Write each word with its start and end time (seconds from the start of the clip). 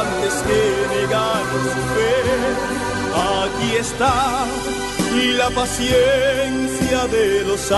antes 0.00 0.34
que 0.46 0.60
negar 0.94 1.44
su 1.62 1.82
fe. 1.94 2.16
Aquí 3.14 3.76
está 3.80 4.46
la 5.38 5.50
paciencia 5.50 7.06
de 7.08 7.44
los 7.44 7.60
santos. 7.60 7.76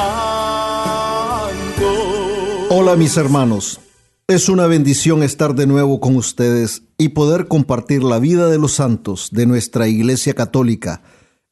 Hola 2.70 2.96
mis 2.96 3.16
hermanos, 3.16 3.80
es 4.26 4.48
una 4.48 4.66
bendición 4.66 5.22
estar 5.22 5.54
de 5.54 5.66
nuevo 5.66 6.00
con 6.00 6.16
ustedes 6.16 6.82
y 6.98 7.10
poder 7.10 7.46
compartir 7.48 8.02
la 8.02 8.18
vida 8.18 8.48
de 8.48 8.58
los 8.58 8.72
santos 8.72 9.28
de 9.32 9.46
nuestra 9.46 9.88
Iglesia 9.88 10.34
Católica 10.34 11.02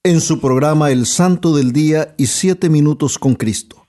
en 0.02 0.20
su 0.20 0.40
programa 0.40 0.90
El 0.90 1.06
Santo 1.06 1.54
del 1.56 1.72
Día 1.72 2.14
y 2.18 2.26
Siete 2.26 2.68
Minutos 2.68 3.18
con 3.18 3.34
Cristo. 3.34 3.86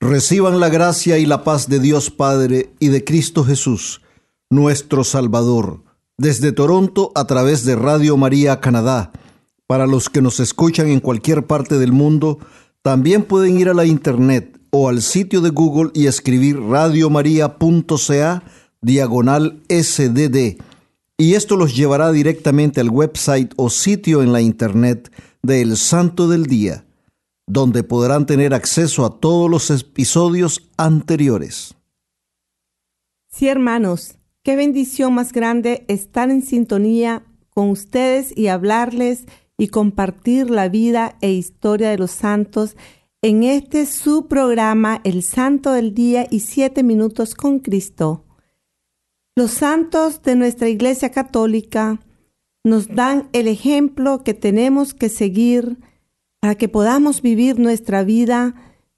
Reciban 0.00 0.60
la 0.60 0.68
gracia 0.68 1.18
y 1.18 1.26
la 1.26 1.44
paz 1.44 1.68
de 1.68 1.78
Dios 1.78 2.10
Padre 2.10 2.74
y 2.78 2.88
de 2.88 3.04
Cristo 3.04 3.44
Jesús, 3.44 4.02
nuestro 4.50 5.04
Salvador, 5.04 5.81
desde 6.18 6.52
Toronto 6.52 7.12
a 7.14 7.26
través 7.26 7.64
de 7.64 7.76
Radio 7.76 8.16
María 8.16 8.60
Canadá. 8.60 9.12
Para 9.66 9.86
los 9.86 10.08
que 10.08 10.22
nos 10.22 10.40
escuchan 10.40 10.88
en 10.88 11.00
cualquier 11.00 11.46
parte 11.46 11.78
del 11.78 11.92
mundo, 11.92 12.38
también 12.82 13.22
pueden 13.22 13.58
ir 13.58 13.68
a 13.68 13.74
la 13.74 13.86
internet 13.86 14.60
o 14.70 14.88
al 14.88 15.02
sitio 15.02 15.40
de 15.40 15.50
Google 15.50 15.90
y 15.94 16.06
escribir 16.06 16.58
radiomaria.ca 16.60 18.42
diagonal 18.80 19.62
SDD. 19.68 20.58
Y 21.16 21.34
esto 21.34 21.56
los 21.56 21.76
llevará 21.76 22.10
directamente 22.10 22.80
al 22.80 22.90
website 22.90 23.52
o 23.56 23.70
sitio 23.70 24.22
en 24.22 24.32
la 24.32 24.40
internet 24.40 25.12
del 25.42 25.76
Santo 25.76 26.28
del 26.28 26.46
Día, 26.46 26.84
donde 27.46 27.84
podrán 27.84 28.26
tener 28.26 28.54
acceso 28.54 29.04
a 29.04 29.20
todos 29.20 29.50
los 29.50 29.70
episodios 29.70 30.68
anteriores. 30.76 31.74
Sí, 33.30 33.48
hermanos, 33.48 34.16
qué 34.42 34.56
bendición 34.56 35.14
más 35.14 35.32
grande 35.32 35.84
estar 35.88 36.30
en 36.30 36.42
sintonía 36.42 37.24
con 37.50 37.70
ustedes 37.70 38.36
y 38.36 38.48
hablarles 38.48 39.24
y 39.56 39.68
compartir 39.68 40.50
la 40.50 40.68
vida 40.68 41.16
e 41.20 41.30
historia 41.32 41.90
de 41.90 41.98
los 41.98 42.10
santos 42.10 42.76
en 43.20 43.44
este 43.44 43.86
su 43.86 44.26
programa 44.26 45.00
El 45.04 45.22
Santo 45.22 45.72
del 45.72 45.94
Día 45.94 46.26
y 46.28 46.40
Siete 46.40 46.82
Minutos 46.82 47.34
con 47.36 47.60
Cristo. 47.60 48.24
Los 49.36 49.52
santos 49.52 50.22
de 50.22 50.34
nuestra 50.34 50.68
Iglesia 50.68 51.10
Católica 51.10 52.00
nos 52.64 52.88
dan 52.88 53.28
el 53.32 53.46
ejemplo 53.46 54.24
que 54.24 54.34
tenemos 54.34 54.92
que 54.92 55.08
seguir 55.08 55.78
para 56.40 56.56
que 56.56 56.68
podamos 56.68 57.22
vivir 57.22 57.60
nuestra 57.60 58.02
vida 58.02 58.54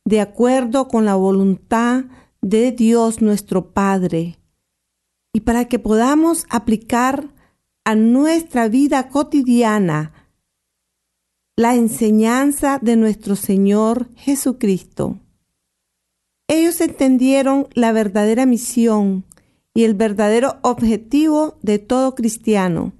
de 0.06 0.21
acuerdo 0.21 0.88
con 0.88 1.04
la 1.04 1.15
voluntad 1.15 2.04
de 2.41 2.72
Dios 2.72 3.21
nuestro 3.21 3.72
Padre 3.72 4.38
y 5.34 5.41
para 5.41 5.67
que 5.67 5.78
podamos 5.81 6.47
aplicar 6.49 7.28
a 7.84 7.97
nuestra 7.97 8.69
vida 8.69 9.09
cotidiana 9.09 10.12
la 11.56 11.75
enseñanza 11.75 12.78
de 12.81 12.97
nuestro 12.97 13.37
Señor 13.37 14.09
Jesucristo. 14.15 15.19
Ellos 16.49 16.81
entendieron 16.81 17.67
la 17.75 17.93
verdadera 17.93 18.47
misión 18.47 19.25
y 19.75 19.83
el 19.83 19.95
verdadero 19.95 20.59
objetivo 20.62 21.59
de 21.62 21.81
todo 21.81 22.15
cristiano, 22.15 22.93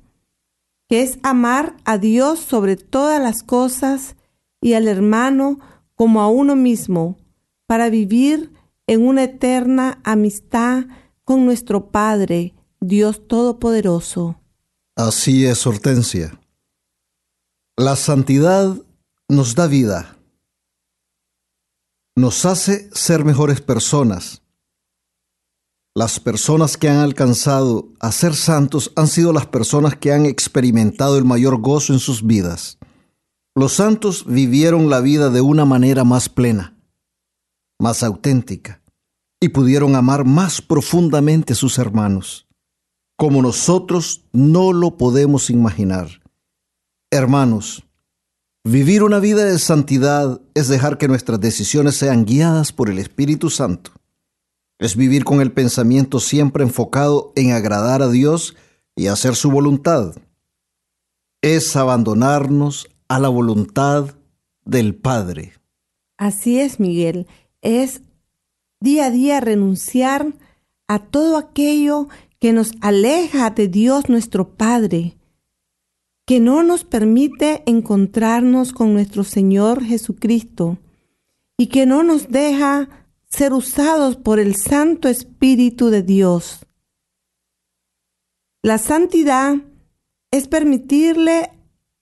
que 0.89 1.03
es 1.03 1.21
amar 1.23 1.77
a 1.85 1.99
Dios 1.99 2.41
sobre 2.41 2.77
todas 2.77 3.23
las 3.23 3.45
cosas 3.45 4.17
y 4.61 4.73
al 4.73 4.89
hermano 4.89 5.61
como 5.95 6.21
a 6.21 6.29
uno 6.29 6.57
mismo, 6.57 7.17
para 7.67 7.91
vivir 7.91 8.53
en 8.89 9.07
una 9.07 9.23
eterna 9.23 10.01
amistad 10.03 10.87
con 11.25 11.47
nuestro 11.47 11.91
Padre, 11.91 12.55
Dios 12.81 13.27
Todopoderoso. 13.27 14.41
Así 14.95 15.47
es, 15.47 15.67
Hortensia. 15.67 16.41
La 17.77 17.97
santidad 17.97 18.77
nos 19.29 19.55
da 19.55 19.67
vida, 19.67 20.17
nos 22.15 22.45
hace 22.45 22.89
ser 22.93 23.25
mejores 23.25 23.61
personas. 23.61 24.43
Las 25.97 26.21
personas 26.21 26.77
que 26.77 26.89
han 26.89 26.99
alcanzado 26.99 27.89
a 28.01 28.13
ser 28.13 28.35
santos 28.35 28.93
han 28.95 29.09
sido 29.09 29.33
las 29.33 29.47
personas 29.47 29.97
que 29.97 30.13
han 30.13 30.27
experimentado 30.27 31.19
el 31.19 31.25
mayor 31.25 31.61
gozo 31.61 31.93
en 31.93 31.99
sus 31.99 32.25
vidas. 32.27 32.79
Los 33.57 33.75
santos 33.75 34.27
vivieron 34.27 34.91
la 34.91 35.01
vida 35.01 35.31
de 35.31 35.41
una 35.41 35.65
manera 35.65 36.05
más 36.05 36.29
plena, 36.29 36.77
más 37.79 38.03
auténtica, 38.03 38.83
y 39.45 39.51
pudieron 39.51 39.95
amar 39.95 40.25
más 40.25 40.63
profundamente 40.63 41.53
a 41.53 41.57
sus 41.57 41.79
hermanos, 41.79 42.47
como 43.17 43.43
nosotros 43.43 44.25
no 44.33 44.73
lo 44.73 44.97
podemos 44.97 45.51
imaginar. 45.51 46.23
Hermanos, 47.11 47.85
vivir 48.65 49.03
una 49.03 49.19
vida 49.19 49.45
de 49.45 49.59
santidad 49.59 50.41
es 50.55 50.69
dejar 50.69 50.97
que 50.97 51.09
nuestras 51.09 51.41
decisiones 51.41 51.97
sean 51.97 52.25
guiadas 52.25 52.73
por 52.73 52.89
el 52.89 52.99
Espíritu 52.99 53.51
Santo. 53.51 53.91
Es 54.79 54.97
vivir 54.97 55.25
con 55.25 55.43
el 55.43 55.53
pensamiento 55.53 56.21
siempre 56.21 56.65
enfocado 56.65 57.35
en 57.37 57.53
agradar 57.53 58.01
a 58.01 58.09
Dios 58.09 58.57
y 58.97 59.09
hacer 59.09 59.37
su 59.37 59.51
voluntad. 59.51 60.15
Es 61.43 61.77
abandonarnos 61.77 62.89
a 63.09 63.19
la 63.19 63.29
voluntad 63.29 64.15
del 64.65 64.95
Padre. 64.95 65.53
Así 66.17 66.61
es, 66.61 66.81
Miguel. 66.81 67.27
Es 67.61 68.01
día 68.81 69.07
a 69.07 69.11
día 69.11 69.41
renunciar 69.41 70.35
a 70.89 70.99
todo 70.99 71.37
aquello 71.37 72.09
que 72.39 72.53
nos 72.53 72.73
aleja 72.81 73.51
de 73.51 73.69
Dios 73.69 74.09
nuestro 74.09 74.57
Padre 74.57 75.17
que 76.27 76.41
no 76.41 76.63
nos 76.63 76.85
permite 76.85 77.63
encontrarnos 77.67 78.73
con 78.73 78.95
nuestro 78.95 79.25
Señor 79.25 79.85
Jesucristo 79.85 80.79
y 81.57 81.67
que 81.67 81.87
no 81.87 82.03
nos 82.03 82.31
deja 82.31 82.89
ser 83.29 83.53
usados 83.53 84.17
por 84.17 84.39
el 84.39 84.57
Santo 84.57 85.09
Espíritu 85.09 85.91
de 85.91 86.03
Dios. 86.03 86.67
La 88.63 88.79
santidad 88.79 89.57
es 90.31 90.49
permitirle 90.49 91.51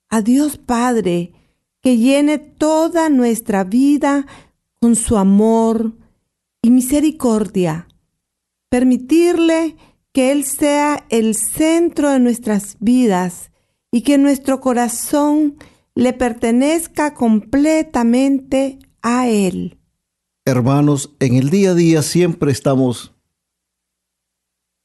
a 0.09 0.23
Dios 0.23 0.57
Padre 0.57 1.33
que 1.81 1.97
llene 1.97 2.39
toda 2.39 3.09
nuestra 3.09 3.65
vida 3.65 4.27
con 4.81 4.95
su 4.95 5.17
amor 5.17 5.93
y 6.63 6.71
misericordia. 6.71 7.89
Permitirle 8.71 9.77
que 10.13 10.33
Él 10.33 10.45
sea 10.45 11.05
el 11.11 11.35
centro 11.35 12.11
de 12.11 12.21
nuestras 12.21 12.77
vidas 12.81 13.51
y 13.91 14.03
que 14.03 14.17
nuestro 14.17 14.61
corazón 14.61 15.57
le 15.95 16.13
pertenezca 16.13 17.15
completamente 17.15 18.79
a 19.03 19.29
Él. 19.29 19.79
Hermanos, 20.45 21.15
en 21.21 21.37
el 21.37 21.51
día 21.51 21.71
a 21.71 21.75
día 21.75 22.03
siempre 22.03 22.51
estamos 22.51 23.13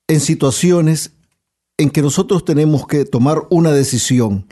en 0.08 0.20
situaciones 0.20 1.14
en 1.78 1.90
que 1.90 2.02
nosotros 2.02 2.44
tenemos 2.46 2.88
que 2.88 3.06
tomar 3.06 3.48
una 3.50 3.72
decisión. 3.72 4.48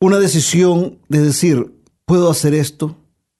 Una 0.00 0.18
decisión 0.18 0.98
de 1.08 1.20
decir, 1.20 1.72
puedo 2.04 2.30
hacer 2.30 2.54
esto, 2.54 2.96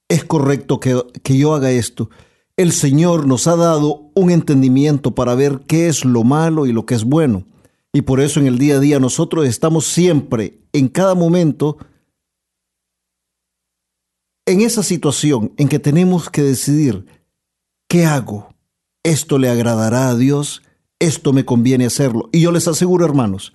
es 0.09 0.23
correcto 0.25 0.79
que, 0.79 1.01
que, 1.23 1.37
yo 1.37 1.53
haga 1.53 1.71
esto. 1.71 2.09
El 2.57 2.71
Señor 2.71 3.27
nos 3.27 3.45
ha 3.45 3.55
dado 3.55 4.09
un 4.15 4.31
entendimiento 4.31 5.13
para 5.13 5.35
ver 5.35 5.61
qué 5.67 5.87
es 5.87 6.03
lo 6.03 6.23
malo 6.23 6.65
y 6.65 6.73
lo 6.73 6.87
que 6.87 6.95
es 6.95 7.03
bueno. 7.03 7.45
Y 7.93 8.01
por 8.01 8.19
eso 8.19 8.39
en 8.39 8.47
el 8.47 8.57
día 8.57 8.77
a 8.77 8.79
día 8.79 8.99
nosotros 8.99 9.47
estamos 9.47 9.85
siempre, 9.85 10.59
en 10.73 10.87
cada 10.87 11.13
momento, 11.13 11.77
en 14.47 14.61
esa 14.61 14.81
situación 14.81 15.53
en 15.57 15.69
que 15.69 15.77
tenemos 15.77 16.31
que 16.31 16.41
decidir, 16.41 17.05
¿qué 17.87 18.05
hago? 18.05 18.49
¿Esto 19.03 19.37
le 19.37 19.49
agradará 19.49 20.09
a 20.09 20.15
Dios? 20.15 20.63
¿Esto 20.99 21.33
me 21.33 21.45
conviene 21.45 21.85
hacerlo? 21.85 22.27
Y 22.31 22.41
yo 22.41 22.51
les 22.51 22.67
aseguro, 22.67 23.05
hermanos, 23.05 23.53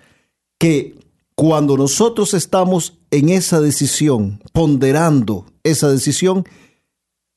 que 0.59 0.95
cuando 1.35 1.77
nosotros 1.77 2.35
estamos 2.35 2.99
en 3.11 3.31
esa 3.31 3.61
decisión, 3.61 4.41
ponderando 4.53 5.47
esa 5.65 5.91
decisión, 5.91 6.45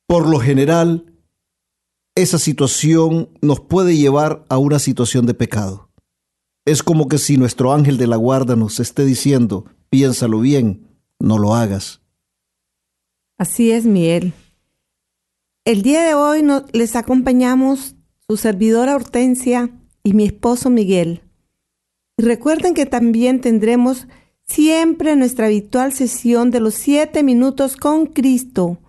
por 0.06 0.30
lo 0.30 0.40
general, 0.40 1.15
esa 2.16 2.40
situación 2.40 3.30
nos 3.42 3.60
puede 3.60 3.98
llevar 3.98 4.46
a 4.50 4.58
una 4.58 4.80
situación 4.80 5.26
de 5.26 5.34
pecado. 5.34 5.90
Es 6.64 6.82
como 6.82 7.10
que 7.10 7.18
si 7.18 7.38
nuestro 7.38 7.74
ángel 7.74 7.98
de 7.98 8.08
la 8.08 8.16
guarda 8.16 8.56
nos 8.56 8.80
esté 8.80 9.06
diciendo, 9.06 9.66
piénsalo 9.90 10.40
bien, 10.40 10.88
no 11.20 11.38
lo 11.38 11.54
hagas. 11.54 12.02
Así 13.38 13.72
es, 13.72 13.86
Miguel. 13.86 14.34
El 15.66 15.82
día 15.82 16.04
de 16.04 16.14
hoy 16.14 16.44
les 16.72 16.96
acompañamos 16.96 17.96
su 18.28 18.38
servidora 18.38 18.96
Hortensia 18.96 19.70
y 20.04 20.14
mi 20.14 20.26
esposo 20.26 20.70
Miguel. 20.70 21.22
Y 22.18 22.24
recuerden 22.24 22.74
que 22.74 22.86
también 22.86 23.42
tendremos 23.42 24.08
siempre 24.48 25.16
nuestra 25.16 25.48
habitual 25.48 25.92
sesión 25.92 26.50
de 26.50 26.62
los 26.62 26.76
siete 26.76 27.24
minutos 27.24 27.76
con 27.76 28.06
Cristo 28.06 28.80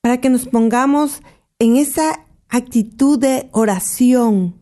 para 0.00 0.20
que 0.20 0.30
nos 0.30 0.46
pongamos 0.46 1.22
en 1.58 1.76
esa 1.76 2.24
actitud 2.48 3.18
de 3.18 3.48
oración, 3.52 4.54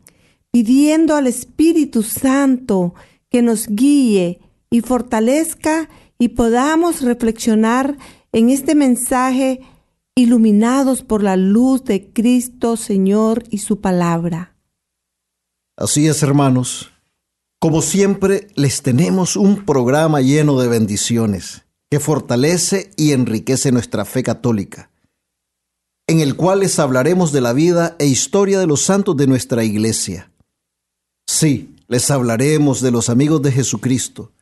pidiendo 0.50 1.14
al 1.14 1.26
Espíritu 1.26 2.02
Santo 2.02 2.94
que 3.30 3.42
nos 3.42 3.66
guíe 3.68 4.40
y 4.70 4.80
fortalezca 4.80 5.88
y 6.18 6.28
podamos 6.28 7.02
reflexionar 7.02 7.96
en 8.32 8.50
este 8.50 8.74
mensaje 8.74 9.60
iluminados 10.14 11.02
por 11.02 11.22
la 11.22 11.36
luz 11.36 11.84
de 11.84 12.10
Cristo 12.12 12.76
Señor 12.76 13.44
y 13.50 13.58
su 13.58 13.80
palabra. 13.80 14.56
Así 15.76 16.06
es, 16.06 16.22
hermanos. 16.22 16.90
Como 17.58 17.82
siempre, 17.82 18.48
les 18.54 18.82
tenemos 18.82 19.36
un 19.36 19.64
programa 19.64 20.20
lleno 20.20 20.58
de 20.58 20.68
bendiciones 20.68 21.64
que 21.90 22.00
fortalece 22.00 22.90
y 22.96 23.12
enriquece 23.12 23.72
nuestra 23.72 24.04
fe 24.04 24.22
católica, 24.22 24.90
en 26.06 26.20
el 26.20 26.36
cual 26.36 26.60
les 26.60 26.78
hablaremos 26.78 27.32
de 27.32 27.40
la 27.40 27.52
vida 27.52 27.96
e 27.98 28.06
historia 28.06 28.60
de 28.60 28.66
los 28.66 28.82
santos 28.82 29.16
de 29.16 29.26
nuestra 29.26 29.64
iglesia. 29.64 30.30
Sí, 31.26 31.74
les 31.88 32.10
hablaremos 32.10 32.80
de 32.80 32.92
los 32.92 33.08
amigos 33.08 33.42
de 33.42 33.52
Jesucristo, 33.52 34.32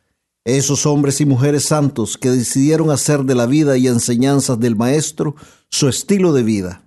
esos 0.43 0.85
hombres 0.85 1.21
y 1.21 1.25
mujeres 1.25 1.65
santos 1.65 2.17
que 2.17 2.29
decidieron 2.29 2.91
hacer 2.91 3.23
de 3.23 3.33
la 3.33 3.47
vida 3.47 3.77
y 3.77 3.87
enseñanzas 3.87 4.59
del 4.59 4.75
Maestro 4.75 5.35
su 5.69 5.89
estilo 5.89 6.33
de 6.33 6.43
vida, 6.43 6.83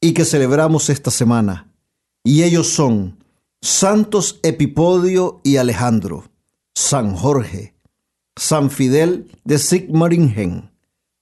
y 0.00 0.14
que 0.14 0.24
celebramos 0.24 0.90
esta 0.90 1.12
semana. 1.12 1.72
Y 2.24 2.42
ellos 2.42 2.68
son 2.68 3.24
Santos 3.62 4.40
Epipodio 4.42 5.40
y 5.44 5.58
Alejandro, 5.58 6.24
San 6.74 7.14
Jorge, 7.14 7.74
San 8.36 8.70
Fidel 8.70 9.30
de 9.44 9.58
Sigmaringen, 9.58 10.70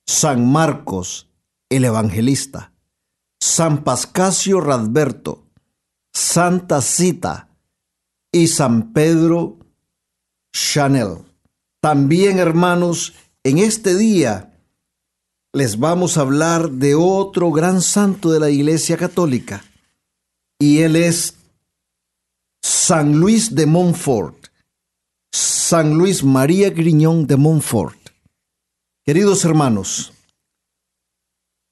San 0.06 0.50
Marcos, 0.50 1.27
el 1.68 1.84
Evangelista, 1.84 2.72
San 3.40 3.84
Pascasio 3.84 4.60
Radberto, 4.60 5.46
Santa 6.12 6.80
Cita 6.80 7.48
y 8.32 8.48
San 8.48 8.92
Pedro 8.92 9.58
Chanel. 10.52 11.24
También, 11.80 12.38
hermanos, 12.38 13.14
en 13.44 13.58
este 13.58 13.96
día 13.96 14.54
les 15.52 15.78
vamos 15.78 16.18
a 16.18 16.22
hablar 16.22 16.70
de 16.70 16.94
otro 16.94 17.50
gran 17.52 17.80
santo 17.82 18.30
de 18.30 18.40
la 18.40 18.50
Iglesia 18.50 18.96
Católica, 18.96 19.64
y 20.58 20.80
él 20.80 20.96
es 20.96 21.36
San 22.62 23.18
Luis 23.18 23.54
de 23.54 23.66
Montfort, 23.66 24.48
San 25.32 25.94
Luis 25.94 26.24
María 26.24 26.70
Griñón 26.70 27.26
de 27.26 27.36
Montfort. 27.36 27.96
Queridos 29.04 29.44
hermanos, 29.44 30.12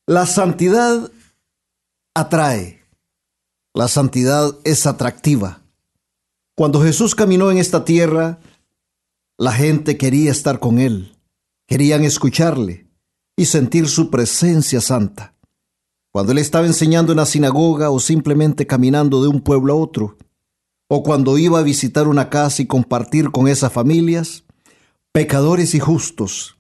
la 0.09 0.25
santidad 0.25 1.11
atrae, 2.15 2.81
la 3.75 3.89
santidad 3.89 4.57
es 4.63 4.87
atractiva. 4.87 5.63
Cuando 6.57 6.81
Jesús 6.81 7.17
caminó 7.17 7.51
en 7.51 7.59
esta 7.59 7.85
tierra, 7.85 8.39
la 9.37 9.51
gente 9.51 9.99
quería 9.99 10.31
estar 10.31 10.61
con 10.61 10.79
Él, 10.79 11.17
querían 11.67 12.05
escucharle 12.05 12.87
y 13.37 13.47
sentir 13.47 13.89
su 13.89 14.09
presencia 14.09 14.81
santa. 14.81 15.35
Cuando 16.13 16.31
Él 16.31 16.39
estaba 16.39 16.67
enseñando 16.67 17.11
en 17.11 17.19
la 17.19 17.27
sinagoga 17.27 17.91
o 17.91 17.99
simplemente 17.99 18.65
caminando 18.65 19.21
de 19.21 19.29
un 19.29 19.41
pueblo 19.41 19.73
a 19.73 19.77
otro, 19.77 20.19
o 20.89 21.03
cuando 21.03 21.37
iba 21.37 21.59
a 21.59 21.65
visitar 21.65 22.07
una 22.07 22.31
casa 22.31 22.63
y 22.63 22.67
compartir 22.67 23.33
con 23.33 23.49
esas 23.49 23.73
familias, 23.73 24.45
pecadores 25.13 25.75
y 25.75 25.81
justos, 25.81 26.56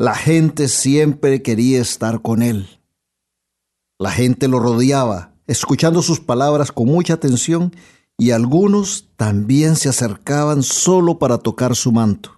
la 0.00 0.14
gente 0.14 0.68
siempre 0.68 1.42
quería 1.42 1.82
estar 1.82 2.22
con 2.22 2.40
Él. 2.40 2.80
La 3.98 4.10
gente 4.10 4.48
lo 4.48 4.58
rodeaba, 4.58 5.34
escuchando 5.46 6.00
sus 6.00 6.20
palabras 6.20 6.72
con 6.72 6.86
mucha 6.86 7.12
atención 7.12 7.76
y 8.16 8.30
algunos 8.30 9.10
también 9.16 9.76
se 9.76 9.90
acercaban 9.90 10.62
solo 10.62 11.18
para 11.18 11.36
tocar 11.36 11.76
su 11.76 11.92
manto. 11.92 12.30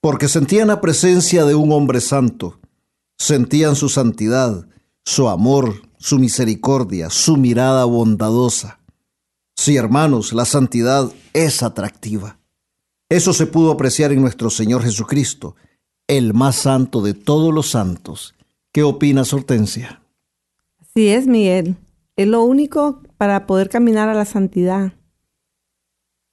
Porque 0.00 0.26
sentían 0.26 0.66
la 0.66 0.80
presencia 0.80 1.44
de 1.44 1.54
un 1.54 1.70
hombre 1.70 2.00
santo, 2.00 2.58
sentían 3.16 3.76
su 3.76 3.88
santidad, 3.88 4.66
su 5.04 5.28
amor, 5.28 5.80
su 5.96 6.18
misericordia, 6.18 7.08
su 7.08 7.36
mirada 7.36 7.84
bondadosa. 7.84 8.80
Sí, 9.54 9.76
hermanos, 9.76 10.32
la 10.32 10.44
santidad 10.44 11.12
es 11.34 11.62
atractiva. 11.62 12.40
Eso 13.08 13.32
se 13.32 13.46
pudo 13.46 13.70
apreciar 13.70 14.10
en 14.10 14.20
nuestro 14.20 14.50
Señor 14.50 14.82
Jesucristo, 14.82 15.54
el 16.08 16.34
más 16.34 16.56
santo 16.56 17.02
de 17.02 17.14
todos 17.14 17.52
los 17.52 17.70
santos. 17.70 18.34
¿Qué 18.72 18.82
opinas, 18.82 19.32
Hortensia? 19.32 20.02
Sí 20.94 21.08
es, 21.08 21.26
Miguel. 21.26 21.76
Es 22.16 22.28
lo 22.28 22.42
único 22.42 23.02
para 23.16 23.46
poder 23.46 23.68
caminar 23.68 24.08
a 24.08 24.14
la 24.14 24.24
santidad. 24.24 24.92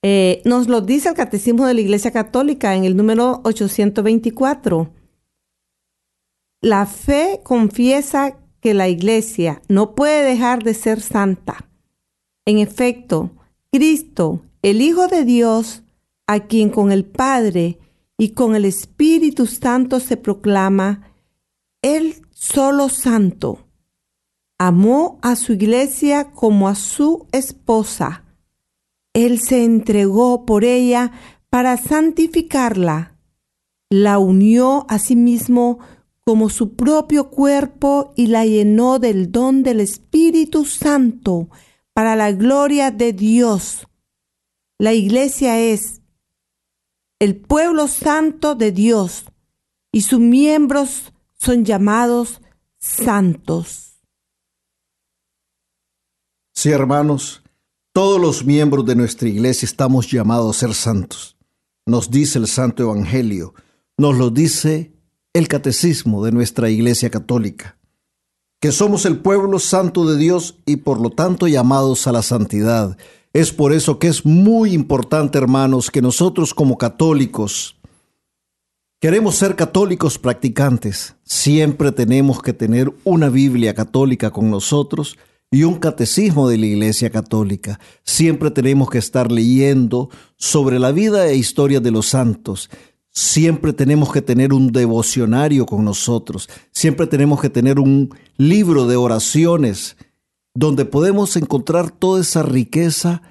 Eh, 0.03 0.41
nos 0.45 0.67
lo 0.67 0.81
dice 0.81 1.09
el 1.09 1.15
Catecismo 1.15 1.65
de 1.65 1.75
la 1.75 1.81
Iglesia 1.81 2.11
Católica 2.11 2.75
en 2.75 2.85
el 2.85 2.97
número 2.97 3.41
824. 3.43 4.91
La 6.61 6.85
fe 6.85 7.41
confiesa 7.43 8.37
que 8.59 8.73
la 8.73 8.89
Iglesia 8.89 9.61
no 9.67 9.95
puede 9.95 10.23
dejar 10.23 10.63
de 10.63 10.73
ser 10.73 11.01
santa. 11.01 11.69
En 12.45 12.57
efecto, 12.57 13.31
Cristo, 13.71 14.41
el 14.61 14.81
Hijo 14.81 15.07
de 15.07 15.25
Dios, 15.25 15.83
a 16.27 16.41
quien 16.41 16.69
con 16.69 16.91
el 16.91 17.05
Padre 17.05 17.79
y 18.21 18.33
con 18.33 18.55
el 18.55 18.65
Espíritu 18.65 19.47
Santo 19.47 19.99
se 19.99 20.15
proclama, 20.15 21.11
Él 21.81 22.21
solo 22.29 22.87
santo 22.87 23.65
amó 24.59 25.17
a 25.23 25.35
su 25.35 25.53
iglesia 25.53 26.29
como 26.29 26.67
a 26.67 26.75
su 26.75 27.25
esposa. 27.31 28.23
Él 29.15 29.39
se 29.39 29.63
entregó 29.63 30.45
por 30.45 30.65
ella 30.65 31.13
para 31.49 31.77
santificarla. 31.77 33.17
La 33.89 34.19
unió 34.19 34.85
a 34.87 34.99
sí 34.99 35.15
mismo 35.15 35.79
como 36.23 36.49
su 36.49 36.75
propio 36.75 37.31
cuerpo 37.31 38.13
y 38.15 38.27
la 38.27 38.45
llenó 38.45 38.99
del 38.99 39.31
don 39.31 39.63
del 39.63 39.79
Espíritu 39.79 40.65
Santo 40.65 41.49
para 41.93 42.15
la 42.15 42.31
gloria 42.33 42.91
de 42.91 43.13
Dios. 43.13 43.87
La 44.77 44.93
iglesia 44.93 45.57
es 45.59 46.00
el 47.21 47.35
pueblo 47.35 47.87
santo 47.87 48.55
de 48.55 48.71
Dios 48.71 49.25
y 49.91 50.01
sus 50.01 50.19
miembros 50.19 51.13
son 51.37 51.63
llamados 51.65 52.41
santos. 52.79 53.99
Sí, 56.51 56.71
hermanos, 56.71 57.43
todos 57.93 58.19
los 58.19 58.43
miembros 58.43 58.87
de 58.87 58.95
nuestra 58.95 59.29
iglesia 59.29 59.67
estamos 59.67 60.09
llamados 60.09 60.57
a 60.57 60.59
ser 60.61 60.73
santos. 60.73 61.37
Nos 61.85 62.09
dice 62.09 62.39
el 62.39 62.47
Santo 62.47 62.81
Evangelio, 62.81 63.53
nos 63.97 64.17
lo 64.17 64.31
dice 64.31 64.91
el 65.33 65.47
catecismo 65.47 66.25
de 66.25 66.31
nuestra 66.31 66.71
iglesia 66.71 67.11
católica, 67.11 67.77
que 68.59 68.71
somos 68.71 69.05
el 69.05 69.19
pueblo 69.19 69.59
santo 69.59 70.07
de 70.07 70.17
Dios 70.17 70.57
y 70.65 70.77
por 70.77 70.99
lo 70.99 71.11
tanto 71.11 71.47
llamados 71.47 72.07
a 72.07 72.13
la 72.13 72.23
santidad. 72.23 72.97
Es 73.33 73.51
por 73.51 73.71
eso 73.71 73.97
que 73.97 74.07
es 74.07 74.25
muy 74.25 74.73
importante, 74.73 75.37
hermanos, 75.37 75.89
que 75.89 76.01
nosotros 76.01 76.53
como 76.53 76.77
católicos, 76.77 77.77
queremos 78.99 79.35
ser 79.35 79.55
católicos 79.55 80.19
practicantes, 80.19 81.15
siempre 81.23 81.91
tenemos 81.91 82.41
que 82.41 82.53
tener 82.53 82.91
una 83.03 83.29
Biblia 83.29 83.73
católica 83.73 84.31
con 84.31 84.51
nosotros, 84.51 85.17
y 85.51 85.63
un 85.63 85.75
catecismo 85.75 86.47
de 86.47 86.57
la 86.57 86.65
Iglesia 86.65 87.09
Católica. 87.09 87.79
Siempre 88.05 88.51
tenemos 88.51 88.89
que 88.89 88.97
estar 88.97 89.31
leyendo 89.31 90.09
sobre 90.37 90.79
la 90.79 90.93
vida 90.93 91.27
e 91.27 91.35
historia 91.35 91.81
de 91.81 91.91
los 91.91 92.07
santos. 92.07 92.69
Siempre 93.11 93.73
tenemos 93.73 94.13
que 94.13 94.21
tener 94.21 94.53
un 94.53 94.71
devocionario 94.71 95.65
con 95.65 95.83
nosotros. 95.83 96.47
Siempre 96.71 97.05
tenemos 97.05 97.41
que 97.41 97.49
tener 97.49 97.79
un 97.79 98.15
libro 98.37 98.87
de 98.87 98.95
oraciones 98.95 99.97
donde 100.53 100.85
podemos 100.85 101.35
encontrar 101.35 101.91
toda 101.91 102.21
esa 102.21 102.43
riqueza 102.43 103.21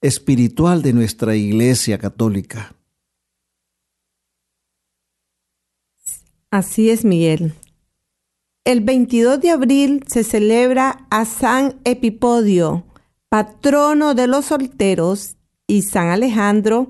espiritual 0.00 0.82
de 0.82 0.92
nuestra 0.92 1.36
Iglesia 1.36 1.98
Católica. 1.98 2.74
Así 6.50 6.90
es, 6.90 7.04
Miguel. 7.04 7.54
El 8.64 8.80
22 8.80 9.40
de 9.40 9.50
abril 9.50 10.04
se 10.06 10.24
celebra 10.24 11.06
a 11.10 11.24
San 11.24 11.80
Epipodio, 11.84 12.84
patrono 13.28 14.14
de 14.14 14.26
los 14.26 14.46
solteros, 14.46 15.36
y 15.66 15.82
San 15.82 16.08
Alejandro. 16.08 16.88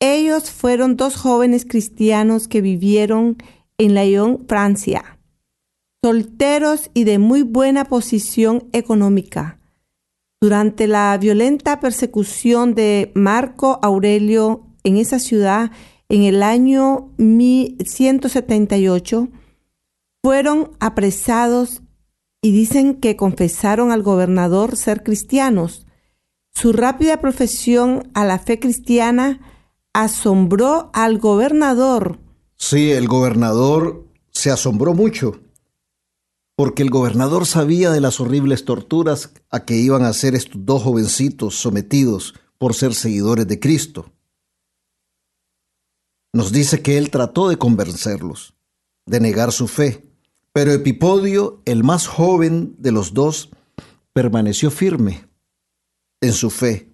Ellos 0.00 0.50
fueron 0.50 0.96
dos 0.96 1.16
jóvenes 1.16 1.64
cristianos 1.64 2.48
que 2.48 2.60
vivieron 2.60 3.36
en 3.78 3.94
Lyon, 3.94 4.44
Francia, 4.48 5.13
solteros 6.04 6.90
y 6.92 7.04
de 7.04 7.18
muy 7.18 7.40
buena 7.40 7.86
posición 7.86 8.68
económica. 8.74 9.58
Durante 10.38 10.86
la 10.86 11.16
violenta 11.16 11.80
persecución 11.80 12.74
de 12.74 13.10
Marco 13.14 13.78
Aurelio 13.80 14.66
en 14.82 14.98
esa 14.98 15.18
ciudad 15.18 15.70
en 16.10 16.24
el 16.24 16.42
año 16.42 17.10
1178, 17.16 19.28
fueron 20.22 20.72
apresados 20.78 21.80
y 22.42 22.52
dicen 22.52 22.96
que 22.96 23.16
confesaron 23.16 23.90
al 23.90 24.02
gobernador 24.02 24.76
ser 24.76 25.04
cristianos. 25.04 25.86
Su 26.52 26.74
rápida 26.74 27.22
profesión 27.22 28.10
a 28.12 28.26
la 28.26 28.38
fe 28.38 28.60
cristiana 28.60 29.40
asombró 29.94 30.90
al 30.92 31.16
gobernador. 31.16 32.18
Sí, 32.56 32.92
el 32.92 33.08
gobernador 33.08 34.06
se 34.30 34.50
asombró 34.50 34.92
mucho, 34.92 35.40
porque 36.56 36.82
el 36.82 36.90
gobernador 36.90 37.46
sabía 37.46 37.90
de 37.90 38.00
las 38.00 38.20
horribles 38.20 38.64
torturas 38.64 39.32
a 39.50 39.64
que 39.64 39.76
iban 39.76 40.04
a 40.04 40.12
ser 40.12 40.34
estos 40.34 40.64
dos 40.64 40.82
jovencitos 40.82 41.56
sometidos 41.56 42.34
por 42.58 42.74
ser 42.74 42.94
seguidores 42.94 43.46
de 43.48 43.58
Cristo. 43.58 44.12
Nos 46.32 46.52
dice 46.52 46.82
que 46.82 46.98
él 46.98 47.10
trató 47.10 47.48
de 47.48 47.56
convencerlos, 47.56 48.54
de 49.06 49.20
negar 49.20 49.52
su 49.52 49.68
fe, 49.68 50.04
pero 50.52 50.72
Epipodio, 50.72 51.60
el 51.64 51.82
más 51.82 52.06
joven 52.06 52.76
de 52.78 52.92
los 52.92 53.14
dos, 53.14 53.50
permaneció 54.12 54.70
firme 54.70 55.26
en 56.20 56.32
su 56.32 56.50
fe. 56.50 56.88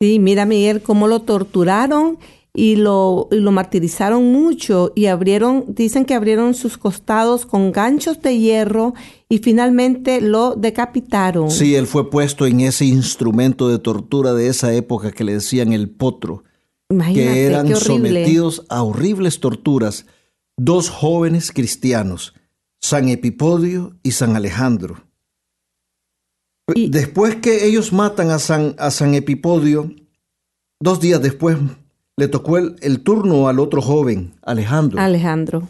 Sí, 0.00 0.18
mira 0.18 0.44
Miguel 0.44 0.82
cómo 0.82 1.08
lo 1.08 1.22
torturaron 1.22 2.18
y 2.58 2.74
lo, 2.74 3.28
lo 3.30 3.52
martirizaron 3.52 4.32
mucho 4.32 4.92
y 4.96 5.06
abrieron, 5.06 5.64
dicen 5.68 6.04
que 6.04 6.14
abrieron 6.14 6.54
sus 6.54 6.76
costados 6.76 7.46
con 7.46 7.70
ganchos 7.70 8.20
de 8.20 8.36
hierro 8.36 8.94
y 9.28 9.38
finalmente 9.38 10.20
lo 10.20 10.56
decapitaron. 10.56 11.52
Sí, 11.52 11.76
él 11.76 11.86
fue 11.86 12.10
puesto 12.10 12.46
en 12.46 12.58
ese 12.58 12.84
instrumento 12.84 13.68
de 13.68 13.78
tortura 13.78 14.34
de 14.34 14.48
esa 14.48 14.74
época 14.74 15.12
que 15.12 15.22
le 15.22 15.34
decían 15.34 15.72
el 15.72 15.88
potro, 15.88 16.42
que 17.14 17.44
eran 17.44 17.76
sometidos 17.76 18.66
a 18.68 18.82
horribles 18.82 19.38
torturas 19.38 20.06
dos 20.56 20.90
jóvenes 20.90 21.52
cristianos 21.52 22.34
San 22.80 23.08
Epipodio 23.08 23.96
y 24.02 24.10
San 24.10 24.34
Alejandro. 24.34 25.04
después 26.74 27.36
que 27.36 27.66
ellos 27.66 27.92
matan 27.92 28.30
a 28.30 28.40
San, 28.40 28.74
a 28.78 28.90
San 28.90 29.14
Epipodio, 29.14 29.92
dos 30.80 30.98
días 30.98 31.22
después 31.22 31.56
le 32.18 32.26
tocó 32.26 32.58
el, 32.58 32.74
el 32.80 33.00
turno 33.00 33.46
al 33.46 33.60
otro 33.60 33.80
joven, 33.80 34.34
Alejandro. 34.42 35.00
Alejandro, 35.00 35.62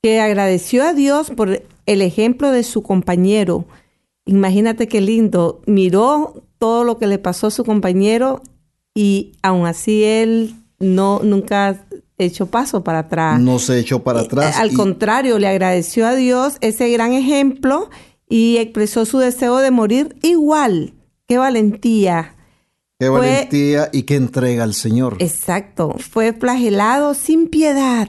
que 0.00 0.20
agradeció 0.20 0.84
a 0.84 0.92
Dios 0.92 1.30
por 1.30 1.60
el 1.86 2.02
ejemplo 2.02 2.52
de 2.52 2.62
su 2.62 2.84
compañero. 2.84 3.64
Imagínate 4.24 4.86
qué 4.86 5.00
lindo, 5.00 5.60
miró 5.66 6.44
todo 6.58 6.84
lo 6.84 6.98
que 6.98 7.08
le 7.08 7.18
pasó 7.18 7.48
a 7.48 7.50
su 7.50 7.64
compañero 7.64 8.42
y 8.94 9.32
aún 9.42 9.66
así 9.66 10.04
él 10.04 10.54
no 10.78 11.20
nunca 11.24 11.84
echó 12.16 12.46
paso 12.46 12.84
para 12.84 13.00
atrás. 13.00 13.40
No 13.40 13.58
se 13.58 13.80
echó 13.80 14.04
para 14.04 14.20
atrás. 14.20 14.58
Al 14.60 14.72
contrario, 14.74 15.40
le 15.40 15.48
agradeció 15.48 16.06
a 16.06 16.14
Dios 16.14 16.58
ese 16.60 16.90
gran 16.90 17.12
ejemplo 17.12 17.90
y 18.28 18.58
expresó 18.58 19.04
su 19.04 19.18
deseo 19.18 19.56
de 19.56 19.72
morir 19.72 20.14
igual. 20.22 20.94
Qué 21.26 21.38
valentía. 21.38 22.36
Qué 23.02 23.08
valentía 23.08 23.88
y 23.92 24.02
qué 24.02 24.14
entrega 24.14 24.62
al 24.62 24.74
Señor. 24.74 25.16
Exacto. 25.18 25.96
Fue 25.98 26.32
flagelado 26.32 27.14
sin 27.14 27.48
piedad, 27.48 28.08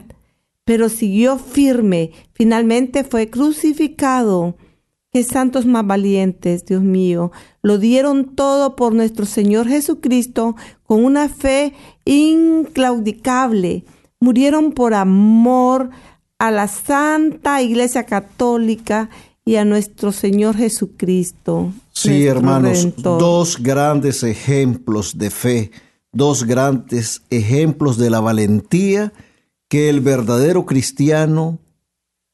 pero 0.66 0.88
siguió 0.90 1.40
firme. 1.40 2.12
Finalmente 2.34 3.04
fue 3.04 3.30
crucificado. 3.30 4.56
Qué 5.12 5.24
santos 5.24 5.66
más 5.66 5.88
valientes, 5.88 6.66
Dios 6.66 6.84
mío. 6.84 7.32
Lo 7.62 7.80
dieron 7.80 8.36
todo 8.36 8.76
por 8.76 8.94
nuestro 8.94 9.26
Señor 9.26 9.68
Jesucristo 9.68 10.56
con 10.84 11.04
una 11.04 11.28
fe 11.30 11.74
inclaudicable 12.06 13.86
murieron 14.24 14.72
por 14.72 14.94
amor 14.94 15.90
a 16.40 16.50
la 16.50 16.70
Santa 16.70 17.62
Iglesia 17.62 18.06
Católica 18.06 19.10
y 19.46 19.56
a 19.56 19.66
nuestro 19.66 20.12
Señor 20.12 20.56
Jesucristo. 20.56 21.74
Sí, 21.92 22.26
hermanos, 22.26 22.88
dos 22.98 23.58
grandes 23.62 24.24
ejemplos 24.24 25.18
de 25.18 25.30
fe, 25.30 25.72
dos 26.12 26.46
grandes 26.46 27.22
ejemplos 27.30 27.98
de 27.98 28.10
la 28.10 28.20
valentía 28.20 29.14
que 29.68 29.90
el 29.90 30.02
verdadero 30.02 30.66
cristiano 30.66 31.60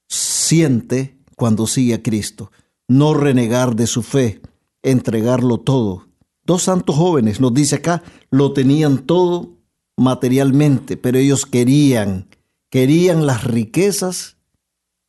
siente 0.08 1.18
cuando 1.36 1.68
sigue 1.68 1.96
a 1.96 2.04
Cristo. 2.04 2.52
No 2.88 3.14
renegar 3.14 3.76
de 3.76 3.88
su 3.88 4.04
fe, 4.04 4.42
entregarlo 4.84 5.60
todo. 5.60 6.08
Dos 6.44 6.64
santos 6.64 6.96
jóvenes, 6.96 7.40
nos 7.40 7.54
dice 7.54 7.76
acá, 7.76 8.04
lo 8.32 8.54
tenían 8.54 9.06
todo 9.06 9.60
materialmente, 9.96 10.98
pero 10.98 11.18
ellos 11.18 11.46
querían, 11.46 12.28
querían 12.70 13.26
las 13.28 13.44
riquezas 13.44 14.38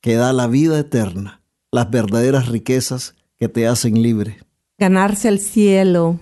que 0.01 0.15
da 0.15 0.33
la 0.33 0.47
vida 0.47 0.79
eterna, 0.79 1.40
las 1.71 1.89
verdaderas 1.89 2.47
riquezas 2.49 3.15
que 3.37 3.47
te 3.47 3.67
hacen 3.67 4.01
libre. 4.01 4.39
Ganarse 4.77 5.29
el 5.29 5.39
cielo, 5.39 6.19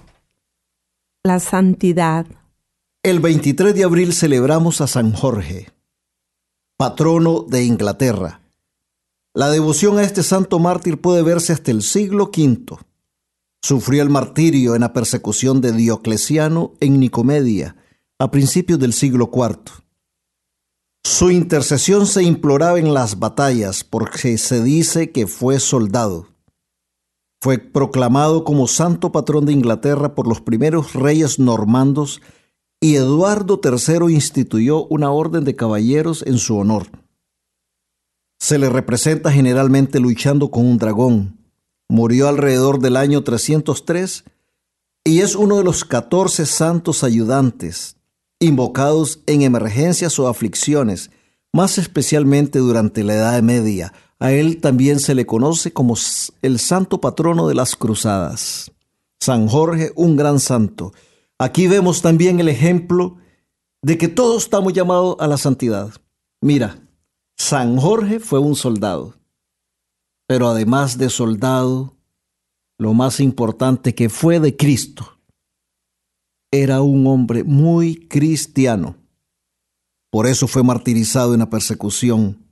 la 1.24 1.40
santidad. 1.40 2.26
El 3.04 3.20
23 3.20 3.74
de 3.74 3.84
abril 3.84 4.14
celebramos 4.14 4.82
a 4.82 4.88
San 4.88 5.14
Jorge, 5.14 5.70
patrono 6.78 7.46
de 7.48 7.64
Inglaterra. 7.64 8.42
La 9.34 9.50
devoción 9.50 9.98
a 9.98 10.04
este 10.04 10.24
santo 10.24 10.60
mártir 10.60 11.00
puede 11.00 11.24
verse 11.24 11.54
hasta 11.54 11.72
el 11.72 11.82
siglo 11.82 12.26
V. 12.26 12.78
Sufrió 13.62 14.02
el 14.02 14.10
martirio 14.10 14.76
en 14.76 14.82
la 14.82 14.94
persecución 14.94 15.62
de 15.62 15.72
Diocleciano 15.72 16.74
en 16.80 17.00
Nicomedia 17.00 17.76
a 18.18 18.32
principios 18.32 18.80
del 18.80 18.94
siglo 18.94 19.30
IV. 19.34 19.84
Su 21.04 21.32
intercesión 21.32 22.08
se 22.08 22.24
imploraba 22.24 22.80
en 22.80 22.94
las 22.94 23.20
batallas 23.20 23.84
porque 23.84 24.38
se 24.38 24.62
dice 24.62 25.12
que 25.12 25.28
fue 25.28 25.60
soldado. 25.60 26.28
Fue 27.42 27.58
proclamado 27.58 28.44
como 28.44 28.68
santo 28.68 29.12
patrón 29.12 29.46
de 29.46 29.54
Inglaterra 29.54 30.14
por 30.14 30.28
los 30.28 30.42
primeros 30.42 30.94
reyes 30.94 31.40
normandos 31.40 32.22
y 32.82 32.96
Eduardo 32.96 33.62
III 33.64 34.14
instituyó 34.14 34.86
una 34.88 35.12
orden 35.12 35.46
de 35.46 35.56
caballeros 35.56 36.24
en 36.26 36.38
su 36.38 36.58
honor. 36.58 36.88
Se 38.40 38.58
le 38.58 38.70
representa 38.70 39.32
generalmente 39.32 40.00
luchando 40.00 40.52
con 40.52 40.66
un 40.66 40.78
dragón. 40.78 41.38
Murió 41.90 42.28
alrededor 42.28 42.80
del 42.80 42.98
año 42.98 43.24
303 43.24 44.26
y 45.06 45.22
es 45.22 45.36
uno 45.36 45.58
de 45.58 45.64
los 45.64 45.86
14 45.86 46.46
santos 46.46 47.04
ayudantes 47.04 47.99
invocados 48.40 49.20
en 49.26 49.42
emergencias 49.42 50.18
o 50.20 50.28
aflicciones, 50.28 51.12
más 51.54 51.78
especialmente 51.78 52.60
durante 52.60 53.04
la 53.04 53.16
Edad 53.16 53.42
Media. 53.42 53.94
A 54.20 54.32
él 54.32 54.60
también 54.62 55.00
se 55.00 55.16
le 55.16 55.26
conoce 55.26 55.72
como 55.72 55.96
el 56.42 56.60
santo 56.60 57.02
patrono 57.02 57.48
de 57.48 57.56
las 57.56 57.76
cruzadas. 57.76 58.72
San 59.20 59.48
Jorge, 59.48 59.92
un 59.96 60.16
gran 60.16 60.40
santo. 60.40 60.94
Aquí 61.38 61.68
vemos 61.68 62.02
también 62.02 62.40
el 62.40 62.48
ejemplo 62.48 63.18
de 63.82 63.98
que 63.98 64.08
todos 64.08 64.44
estamos 64.44 64.74
llamados 64.74 65.16
a 65.20 65.28
la 65.28 65.38
santidad. 65.38 65.94
Mira, 66.42 66.80
San 67.38 67.78
Jorge 67.78 68.20
fue 68.20 68.40
un 68.40 68.56
soldado, 68.56 69.16
pero 70.28 70.48
además 70.50 70.98
de 70.98 71.10
soldado, 71.10 71.96
lo 72.78 72.94
más 72.94 73.20
importante 73.20 73.96
que 73.96 74.10
fue 74.10 74.40
de 74.40 74.56
Cristo 74.56 75.19
era 76.52 76.82
un 76.82 77.06
hombre 77.08 77.44
muy 77.44 78.08
cristiano. 78.08 78.96
Por 80.12 80.26
eso 80.26 80.48
fue 80.48 80.64
martirizado 80.64 81.34
en 81.34 81.40
la 81.40 81.50
persecución 81.50 82.46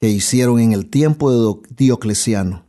que 0.00 0.08
hicieron 0.08 0.60
en 0.60 0.72
el 0.72 0.90
tiempo 0.90 1.30
de 1.30 1.60
Diocleciano. 1.70 2.66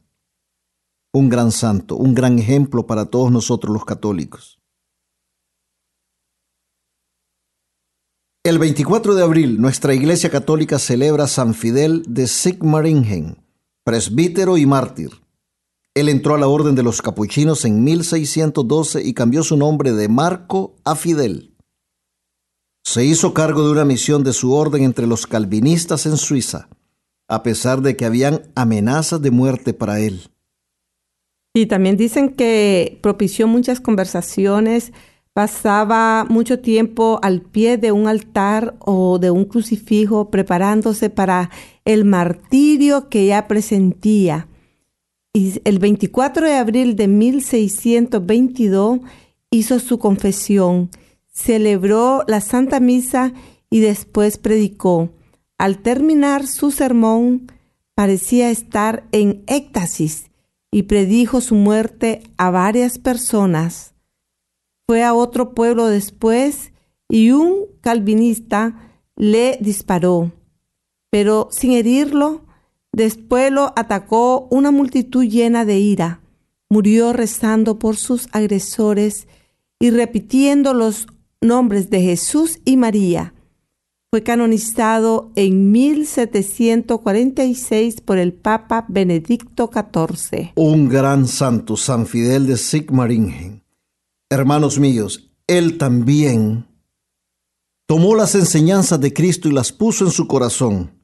un 1.15 1.29
gran 1.29 1.51
santo, 1.51 1.95
un 1.95 2.15
gran 2.15 2.39
ejemplo 2.39 2.87
para 2.87 3.05
todos 3.05 3.31
nosotros 3.31 3.71
los 3.71 3.85
católicos. 3.85 4.59
El 8.43 8.59
24 8.59 9.13
de 9.15 9.23
abril, 9.23 9.61
nuestra 9.61 9.93
Iglesia 9.93 10.29
Católica 10.29 10.79
celebra 10.79 11.27
San 11.27 11.53
Fidel 11.53 12.03
de 12.07 12.27
Sigmaringen, 12.27 13.37
presbítero 13.83 14.57
y 14.57 14.65
mártir. 14.65 15.22
Él 15.95 16.09
entró 16.09 16.33
a 16.33 16.39
la 16.39 16.47
Orden 16.47 16.75
de 16.75 16.83
los 16.83 17.01
Capuchinos 17.01 17.65
en 17.65 17.83
1612 17.83 19.03
y 19.03 19.13
cambió 19.13 19.43
su 19.43 19.57
nombre 19.57 19.91
de 19.91 20.09
Marco 20.09 20.75
a 20.83 20.95
Fidel. 20.95 21.55
Se 22.83 23.05
hizo 23.05 23.33
cargo 23.33 23.65
de 23.65 23.71
una 23.71 23.85
misión 23.85 24.23
de 24.23 24.33
su 24.33 24.53
orden 24.53 24.83
entre 24.83 25.07
los 25.07 25.27
calvinistas 25.27 26.05
en 26.05 26.17
Suiza, 26.17 26.67
a 27.27 27.43
pesar 27.43 27.81
de 27.81 27.95
que 27.95 28.05
habían 28.05 28.51
amenazas 28.55 29.21
de 29.21 29.31
muerte 29.31 29.73
para 29.73 29.99
él. 29.99 30.29
Y 31.53 31.67
también 31.67 31.97
dicen 31.97 32.29
que 32.29 32.99
propició 33.01 33.47
muchas 33.47 33.79
conversaciones 33.79 34.91
pasaba 35.33 36.25
mucho 36.29 36.59
tiempo 36.59 37.19
al 37.23 37.41
pie 37.41 37.77
de 37.77 37.91
un 37.91 38.07
altar 38.07 38.75
o 38.79 39.17
de 39.17 39.31
un 39.31 39.45
crucifijo 39.45 40.29
preparándose 40.29 41.09
para 41.09 41.49
el 41.85 42.05
martirio 42.05 43.09
que 43.09 43.25
ya 43.25 43.47
presentía. 43.47 44.47
Y 45.33 45.59
el 45.65 45.79
24 45.79 46.45
de 46.45 46.53
abril 46.53 46.95
de 46.95 47.07
1622 47.07 48.99
hizo 49.49 49.79
su 49.79 49.97
confesión, 49.99 50.91
celebró 51.27 52.23
la 52.27 52.39
Santa 52.39 52.79
Misa 52.79 53.33
y 53.69 53.79
después 53.79 54.37
predicó. 54.37 55.09
Al 55.57 55.79
terminar 55.79 56.45
su 56.45 56.69
sermón, 56.71 57.51
parecía 57.95 58.51
estar 58.51 59.07
en 59.11 59.43
éxtasis 59.47 60.29
y 60.71 60.83
predijo 60.83 61.41
su 61.41 61.55
muerte 61.55 62.21
a 62.37 62.51
varias 62.51 62.99
personas 62.99 63.93
fue 64.85 65.03
a 65.03 65.13
otro 65.13 65.53
pueblo 65.53 65.87
después 65.87 66.71
y 67.09 67.31
un 67.31 67.65
calvinista 67.81 68.91
le 69.15 69.57
disparó, 69.61 70.33
pero 71.09 71.47
sin 71.51 71.71
herirlo, 71.71 72.45
después 72.93 73.51
lo 73.51 73.73
atacó 73.75 74.47
una 74.49 74.71
multitud 74.71 75.25
llena 75.25 75.65
de 75.65 75.79
ira. 75.79 76.21
Murió 76.69 77.11
rezando 77.11 77.77
por 77.77 77.97
sus 77.97 78.29
agresores 78.31 79.27
y 79.79 79.89
repitiendo 79.89 80.73
los 80.73 81.07
nombres 81.41 81.89
de 81.89 81.99
Jesús 82.01 82.61
y 82.63 82.77
María. 82.77 83.33
Fue 84.09 84.23
canonizado 84.23 85.33
en 85.35 85.71
1746 85.71 87.99
por 88.01 88.17
el 88.17 88.31
Papa 88.33 88.85
Benedicto 88.87 89.69
XIV. 89.73 90.51
Un 90.55 90.87
gran 90.87 91.27
santo, 91.27 91.75
San 91.75 92.05
Fidel 92.05 92.47
de 92.47 92.55
Sigmaringen 92.57 93.63
hermanos 94.33 94.79
míos, 94.79 95.29
Él 95.47 95.77
también 95.77 96.67
tomó 97.87 98.15
las 98.15 98.35
enseñanzas 98.35 98.99
de 98.99 99.13
Cristo 99.13 99.47
y 99.47 99.51
las 99.51 99.71
puso 99.71 100.05
en 100.05 100.11
su 100.11 100.27
corazón. 100.27 101.02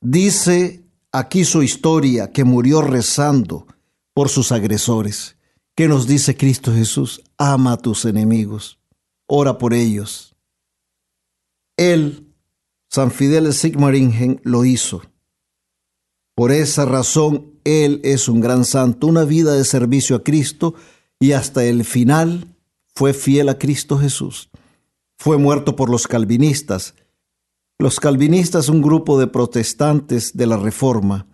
Dice 0.00 0.84
aquí 1.12 1.44
su 1.44 1.62
historia 1.62 2.30
que 2.30 2.44
murió 2.44 2.82
rezando 2.82 3.66
por 4.14 4.28
sus 4.28 4.52
agresores. 4.52 5.36
¿Qué 5.74 5.88
nos 5.88 6.06
dice 6.06 6.36
Cristo 6.36 6.72
Jesús? 6.72 7.22
Ama 7.36 7.72
a 7.72 7.76
tus 7.76 8.04
enemigos, 8.04 8.80
ora 9.26 9.58
por 9.58 9.74
ellos. 9.74 10.34
Él, 11.76 12.34
San 12.90 13.10
Fidel 13.10 13.44
de 13.44 13.52
Sigmaringen, 13.52 14.40
lo 14.42 14.64
hizo. 14.64 15.02
Por 16.34 16.52
esa 16.52 16.84
razón, 16.84 17.52
Él 17.64 18.00
es 18.04 18.28
un 18.28 18.40
gran 18.40 18.64
santo, 18.64 19.06
una 19.06 19.24
vida 19.24 19.54
de 19.54 19.64
servicio 19.64 20.16
a 20.16 20.24
Cristo 20.24 20.74
y 21.20 21.32
hasta 21.32 21.64
el 21.64 21.84
final 21.84 22.56
fue 22.94 23.14
fiel 23.14 23.48
a 23.48 23.58
Cristo 23.58 23.98
Jesús. 23.98 24.50
Fue 25.16 25.36
muerto 25.36 25.76
por 25.76 25.90
los 25.90 26.06
calvinistas. 26.06 26.94
Los 27.80 28.00
calvinistas, 28.00 28.68
un 28.68 28.82
grupo 28.82 29.20
de 29.20 29.28
protestantes 29.28 30.36
de 30.36 30.46
la 30.46 30.56
Reforma, 30.56 31.26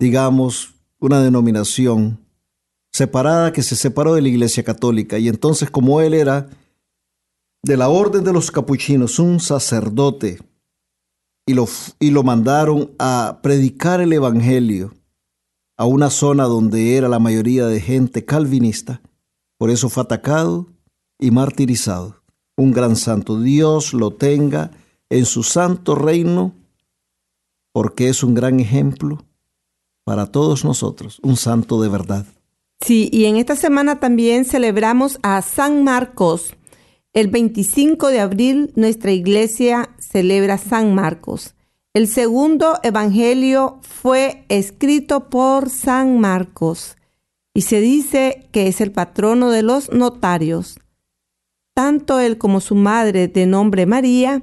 digamos, 0.00 0.74
una 0.98 1.22
denominación 1.22 2.18
separada 2.92 3.52
que 3.52 3.62
se 3.62 3.76
separó 3.76 4.14
de 4.14 4.22
la 4.22 4.28
Iglesia 4.28 4.64
Católica. 4.64 5.18
Y 5.18 5.28
entonces 5.28 5.70
como 5.70 6.00
él 6.00 6.14
era 6.14 6.48
de 7.62 7.76
la 7.76 7.88
orden 7.88 8.24
de 8.24 8.32
los 8.32 8.50
capuchinos, 8.50 9.20
un 9.20 9.38
sacerdote, 9.38 10.40
y 11.46 11.54
lo, 11.54 11.68
y 12.00 12.10
lo 12.10 12.22
mandaron 12.22 12.90
a 12.98 13.38
predicar 13.42 14.00
el 14.00 14.12
Evangelio 14.12 14.94
a 15.76 15.86
una 15.86 16.10
zona 16.10 16.44
donde 16.44 16.96
era 16.96 17.08
la 17.08 17.18
mayoría 17.18 17.66
de 17.66 17.80
gente 17.80 18.24
calvinista. 18.24 19.00
Por 19.58 19.70
eso 19.70 19.88
fue 19.88 20.02
atacado 20.02 20.66
y 21.18 21.30
martirizado. 21.30 22.22
Un 22.56 22.72
gran 22.72 22.96
santo. 22.96 23.40
Dios 23.40 23.94
lo 23.94 24.12
tenga 24.12 24.70
en 25.12 25.26
su 25.26 25.42
santo 25.42 25.94
reino 25.94 26.54
porque 27.72 28.08
es 28.08 28.22
un 28.22 28.34
gran 28.34 28.60
ejemplo 28.60 29.24
para 30.04 30.26
todos 30.26 30.64
nosotros, 30.64 31.20
un 31.22 31.36
santo 31.36 31.80
de 31.82 31.88
verdad. 31.88 32.26
Sí, 32.80 33.08
y 33.12 33.26
en 33.26 33.36
esta 33.36 33.54
semana 33.54 34.00
también 34.00 34.44
celebramos 34.44 35.18
a 35.22 35.40
San 35.42 35.84
Marcos. 35.84 36.56
El 37.12 37.28
25 37.28 38.08
de 38.08 38.20
abril 38.20 38.72
nuestra 38.74 39.12
iglesia 39.12 39.90
celebra 39.98 40.56
San 40.58 40.94
Marcos. 40.94 41.54
El 41.94 42.08
segundo 42.08 42.78
evangelio 42.82 43.80
fue 43.82 44.44
escrito 44.48 45.28
por 45.28 45.68
San 45.68 46.20
Marcos 46.20 46.96
y 47.54 47.62
se 47.62 47.80
dice 47.80 48.48
que 48.50 48.66
es 48.66 48.80
el 48.80 48.92
patrono 48.92 49.50
de 49.50 49.62
los 49.62 49.92
notarios. 49.92 50.78
Tanto 51.74 52.18
él 52.18 52.38
como 52.38 52.60
su 52.60 52.74
madre 52.74 53.28
de 53.28 53.44
nombre 53.46 53.84
María 53.84 54.42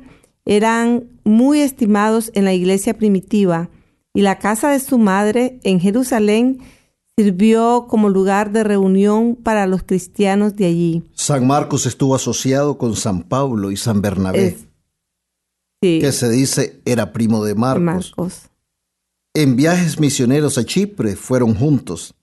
eran 0.50 1.06
muy 1.24 1.62
estimados 1.62 2.32
en 2.34 2.44
la 2.44 2.54
iglesia 2.54 2.96
primitiva 2.96 3.70
y 4.16 4.22
la 4.22 4.40
casa 4.40 4.72
de 4.72 4.80
su 4.80 4.98
madre 4.98 5.60
en 5.64 5.80
Jerusalén 5.80 6.58
sirvió 7.16 7.86
como 7.88 8.10
lugar 8.10 8.52
de 8.52 8.64
reunión 8.64 9.36
para 9.36 9.68
los 9.68 9.84
cristianos 9.84 10.56
de 10.56 10.66
allí. 10.66 11.04
San 11.14 11.46
Marcos 11.46 11.86
estuvo 11.86 12.16
asociado 12.16 12.80
con 12.80 12.96
San 12.96 13.22
Pablo 13.22 13.70
y 13.70 13.78
San 13.78 14.02
Bernabé 14.02 14.58
que 15.82 16.12
se 16.12 16.30
dice 16.30 16.82
era 16.84 17.14
primo 17.14 17.44
de 17.44 17.56
Marcos. 17.56 18.50
En 19.34 19.56
viajes 19.56 20.00
misioneros 20.00 20.58
a 20.58 20.66
Chipre 20.66 21.16
fueron 21.16 21.54
juntos. 21.54 22.16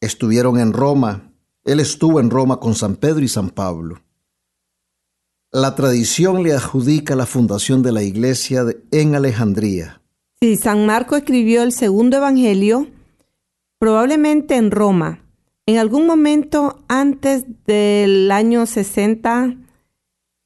Estuvieron 0.00 0.58
en 0.58 0.72
Roma. 0.72 1.32
Él 1.64 1.80
estuvo 1.80 2.20
en 2.20 2.30
Roma 2.30 2.60
con 2.60 2.74
San 2.74 2.96
Pedro 2.96 3.20
y 3.20 3.28
San 3.28 3.50
Pablo. 3.50 4.00
La 5.52 5.74
tradición 5.74 6.42
le 6.42 6.54
adjudica 6.54 7.14
la 7.14 7.26
fundación 7.26 7.82
de 7.82 7.92
la 7.92 8.02
iglesia 8.02 8.64
en 8.90 9.14
Alejandría. 9.14 10.00
Sí, 10.40 10.56
San 10.56 10.86
Marcos 10.86 11.18
escribió 11.18 11.62
el 11.62 11.72
segundo 11.72 12.16
evangelio 12.16 12.88
probablemente 13.78 14.56
en 14.56 14.70
Roma, 14.70 15.24
en 15.66 15.76
algún 15.76 16.06
momento 16.06 16.82
antes 16.88 17.44
del 17.66 18.30
año 18.30 18.64
60 18.66 19.56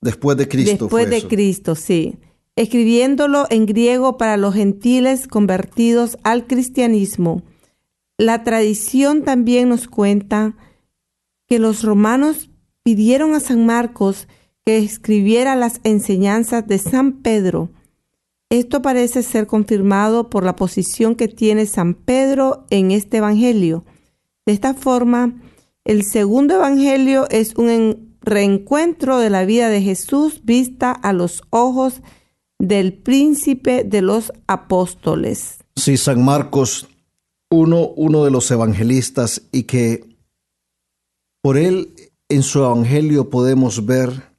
Después 0.01 0.37
de 0.37 0.49
Cristo. 0.49 0.85
Después 0.85 1.11
de 1.11 1.23
Cristo, 1.27 1.75
sí. 1.75 2.19
Escribiéndolo 2.55 3.47
en 3.51 3.67
griego 3.67 4.17
para 4.17 4.37
los 4.37 4.55
gentiles 4.55 5.29
convertidos 5.29 6.17
al 6.23 6.47
cristianismo. 6.47 7.43
La 8.19 8.45
tradición 8.45 9.25
también 9.25 9.69
nos 9.69 9.89
cuenta 9.89 10.57
que 11.47 11.59
los 11.59 11.83
romanos 11.83 12.51
pidieron 12.83 13.35
a 13.35 13.41
San 13.41 13.67
Marcos 13.67 14.29
que 14.67 14.79
escribiera 14.79 15.55
las 15.55 15.81
enseñanzas 15.85 16.67
de 16.67 16.79
San 16.79 17.23
Pedro. 17.23 17.71
Esto 18.51 18.83
parece 18.83 19.23
ser 19.23 19.47
confirmado 19.47 20.29
por 20.29 20.43
la 20.43 20.57
posición 20.57 21.15
que 21.15 21.29
tiene 21.29 21.67
San 21.67 21.95
Pedro 21.95 22.67
en 22.71 22.91
este 22.91 23.19
Evangelio. 23.19 23.85
De 24.45 24.53
esta 24.53 24.75
forma, 24.75 25.41
el 25.85 26.05
segundo 26.05 26.57
Evangelio 26.57 27.29
es 27.31 27.55
un 27.55 28.17
reencuentro 28.21 29.19
de 29.19 29.31
la 29.31 29.45
vida 29.45 29.69
de 29.69 29.83
Jesús 29.83 30.41
vista 30.45 30.91
a 30.91 31.13
los 31.13 31.45
ojos 31.51 32.03
del 32.59 32.93
príncipe 32.93 33.85
de 33.85 34.03
los 34.03 34.33
apóstoles. 34.49 35.59
Sí, 35.77 35.97
San 35.97 36.25
Marcos, 36.25 36.89
uno, 37.51 37.91
uno 37.91 38.25
de 38.25 38.33
los 38.33 38.51
evangelistas 38.51 39.43
y 39.53 39.63
que 39.63 40.05
por 41.41 41.57
él 41.57 41.95
en 42.29 42.43
su 42.43 42.59
evangelio 42.59 43.31
podemos 43.31 43.87
ver 43.87 44.36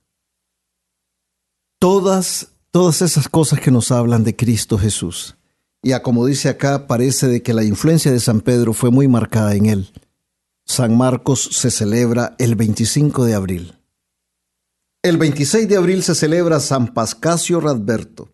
todas, 1.80 2.50
todas 2.72 3.02
esas 3.02 3.28
cosas 3.30 3.60
que 3.60 3.72
nos 3.72 3.92
hablan 3.92 4.24
de 4.24 4.36
Cristo 4.36 4.78
Jesús. 4.78 5.38
Y 5.82 5.92
a 5.92 6.02
como 6.02 6.26
dice 6.26 6.50
acá, 6.50 6.88
parece 6.88 7.28
de 7.28 7.42
que 7.42 7.54
la 7.54 7.64
influencia 7.64 8.12
de 8.12 8.20
San 8.20 8.42
Pedro 8.42 8.74
fue 8.74 8.92
muy 8.92 9.08
marcada 9.08 9.56
en 9.56 9.68
él. 9.68 9.92
San 10.66 10.98
Marcos 10.98 11.50
se 11.54 11.72
celebra 11.72 12.36
el 12.40 12.56
25 12.56 13.26
de 13.26 13.34
abril. 13.34 13.74
El 15.02 15.18
26 15.18 15.70
de 15.70 15.78
abril 15.78 16.04
se 16.04 16.16
celebra 16.16 16.60
San 16.60 16.94
Pascasio 16.94 17.62
Radberto. 17.62 18.30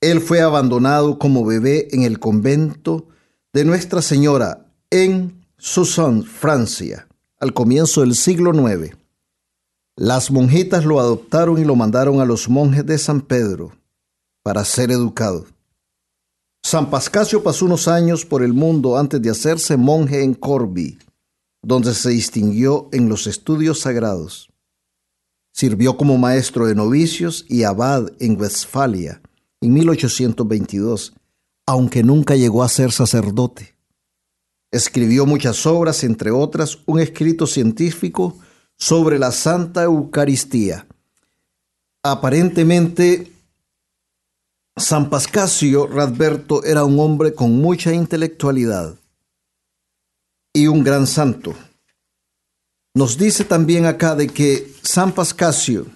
Él 0.00 0.20
fue 0.20 0.40
abandonado 0.40 1.18
como 1.18 1.46
bebé 1.46 1.88
en 1.92 2.02
el 2.02 2.18
convento 2.18 3.08
de 3.52 3.64
Nuestra 3.64 4.02
Señora 4.02 4.66
en 4.90 5.46
Soissons, 5.56 6.28
Francia, 6.28 7.06
al 7.38 7.54
comienzo 7.54 8.00
del 8.02 8.16
siglo 8.16 8.52
IX. 8.52 8.94
Las 9.96 10.30
monjitas 10.30 10.86
lo 10.86 11.00
adoptaron 11.00 11.58
y 11.58 11.64
lo 11.64 11.76
mandaron 11.76 12.20
a 12.20 12.24
los 12.24 12.48
monjes 12.48 12.86
de 12.86 12.96
San 12.96 13.20
Pedro 13.20 13.72
para 14.42 14.64
ser 14.64 14.90
educado. 14.90 15.46
San 16.64 16.88
Pascasio 16.88 17.42
pasó 17.42 17.66
unos 17.66 17.88
años 17.88 18.24
por 18.24 18.42
el 18.42 18.54
mundo 18.54 18.96
antes 18.96 19.20
de 19.20 19.28
hacerse 19.28 19.76
monje 19.76 20.22
en 20.22 20.32
Corby, 20.32 20.98
donde 21.62 21.92
se 21.92 22.10
distinguió 22.10 22.88
en 22.92 23.10
los 23.10 23.26
estudios 23.26 23.80
sagrados. 23.80 24.48
Sirvió 25.52 25.98
como 25.98 26.16
maestro 26.16 26.66
de 26.66 26.74
novicios 26.74 27.44
y 27.48 27.64
abad 27.64 28.10
en 28.18 28.40
Westfalia 28.40 29.20
en 29.60 29.74
1822, 29.74 31.12
aunque 31.66 32.02
nunca 32.02 32.34
llegó 32.34 32.62
a 32.62 32.68
ser 32.70 32.92
sacerdote. 32.92 33.76
Escribió 34.70 35.26
muchas 35.26 35.66
obras, 35.66 36.02
entre 36.02 36.30
otras 36.30 36.78
un 36.86 36.98
escrito 36.98 37.46
científico 37.46 38.38
sobre 38.78 39.18
la 39.18 39.32
Santa 39.32 39.84
Eucaristía. 39.84 40.86
Aparentemente, 42.02 43.32
San 44.76 45.10
Pascasio 45.10 45.86
Radberto 45.86 46.64
era 46.64 46.84
un 46.84 46.98
hombre 46.98 47.34
con 47.34 47.52
mucha 47.60 47.92
intelectualidad 47.92 48.96
y 50.52 50.66
un 50.66 50.82
gran 50.82 51.06
santo. 51.06 51.54
Nos 52.94 53.16
dice 53.16 53.44
también 53.44 53.86
acá 53.86 54.14
de 54.14 54.28
que 54.28 54.70
San 54.82 55.12
Pascasio 55.12 55.86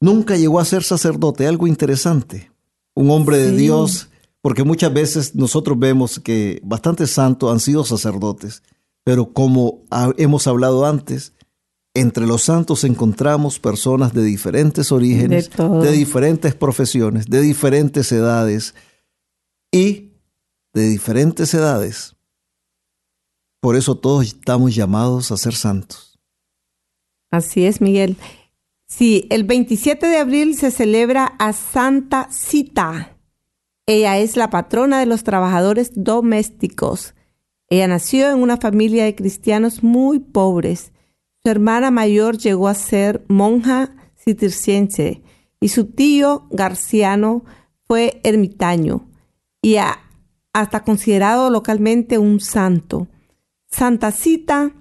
nunca 0.00 0.36
llegó 0.36 0.60
a 0.60 0.64
ser 0.64 0.82
sacerdote, 0.82 1.46
algo 1.46 1.66
interesante. 1.66 2.50
Un 2.94 3.10
hombre 3.10 3.38
de 3.38 3.52
Dios, 3.52 4.08
porque 4.42 4.64
muchas 4.64 4.92
veces 4.92 5.34
nosotros 5.34 5.78
vemos 5.78 6.18
que 6.18 6.60
bastantes 6.64 7.10
santos 7.10 7.50
han 7.50 7.60
sido 7.60 7.84
sacerdotes, 7.84 8.62
pero 9.04 9.32
como 9.32 9.84
hemos 10.16 10.46
hablado 10.46 10.86
antes, 10.86 11.34
entre 11.94 12.26
los 12.26 12.42
santos 12.42 12.84
encontramos 12.84 13.58
personas 13.58 14.12
de 14.12 14.22
diferentes 14.22 14.92
orígenes, 14.92 15.50
de 15.56 15.92
diferentes 15.92 16.54
profesiones, 16.54 17.26
de 17.26 17.40
diferentes 17.40 18.12
edades 18.12 18.74
y 19.72 20.12
de 20.72 20.88
diferentes 20.88 21.52
edades 21.54 22.14
por 23.60 23.76
eso 23.76 23.94
todos 23.94 24.26
estamos 24.26 24.74
llamados 24.74 25.30
a 25.30 25.36
ser 25.36 25.54
santos. 25.54 26.18
Así 27.30 27.66
es, 27.66 27.80
Miguel. 27.80 28.16
Sí, 28.88 29.26
el 29.30 29.44
27 29.44 30.06
de 30.06 30.16
abril 30.16 30.56
se 30.56 30.70
celebra 30.70 31.26
a 31.38 31.52
Santa 31.52 32.28
Cita. 32.32 33.18
Ella 33.86 34.18
es 34.18 34.36
la 34.36 34.50
patrona 34.50 34.98
de 34.98 35.06
los 35.06 35.22
trabajadores 35.22 35.92
domésticos. 35.94 37.14
Ella 37.70 37.86
nació 37.86 38.28
en 38.30 38.42
una 38.42 38.56
familia 38.56 39.04
de 39.04 39.14
cristianos 39.14 39.84
muy 39.84 40.18
pobres. 40.18 40.92
Su 41.42 41.50
hermana 41.50 41.92
mayor 41.92 42.36
llegó 42.36 42.66
a 42.66 42.74
ser 42.74 43.24
monja 43.28 43.94
cisterciense 44.16 45.22
y 45.60 45.68
su 45.68 45.86
tío 45.86 46.48
Garciano 46.50 47.44
fue 47.86 48.20
ermitaño 48.24 49.08
y 49.62 49.76
hasta 50.52 50.82
considerado 50.82 51.48
localmente 51.48 52.18
un 52.18 52.40
santo. 52.40 53.06
Santa 53.70 54.10
Cita 54.10 54.72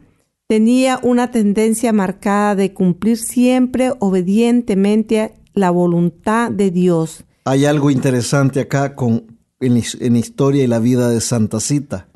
tenía 0.48 1.00
una 1.04 1.30
tendencia 1.30 1.94
marcada 1.94 2.56
de 2.56 2.74
cumplir 2.74 3.18
siempre 3.18 3.94
obedientemente 4.00 5.36
la 5.54 5.70
voluntad 5.70 6.50
de 6.50 6.72
Dios. 6.72 7.24
Hay 7.46 7.66
algo 7.66 7.92
interesante 7.92 8.60
acá 8.60 8.96
con, 8.96 9.38
en, 9.60 9.82
en 10.00 10.16
historia 10.16 10.64
y 10.64 10.68
la 10.68 10.80
vida 10.80 11.10
de 11.10 11.22
Santa 11.22 11.60
Cita. 11.60 12.09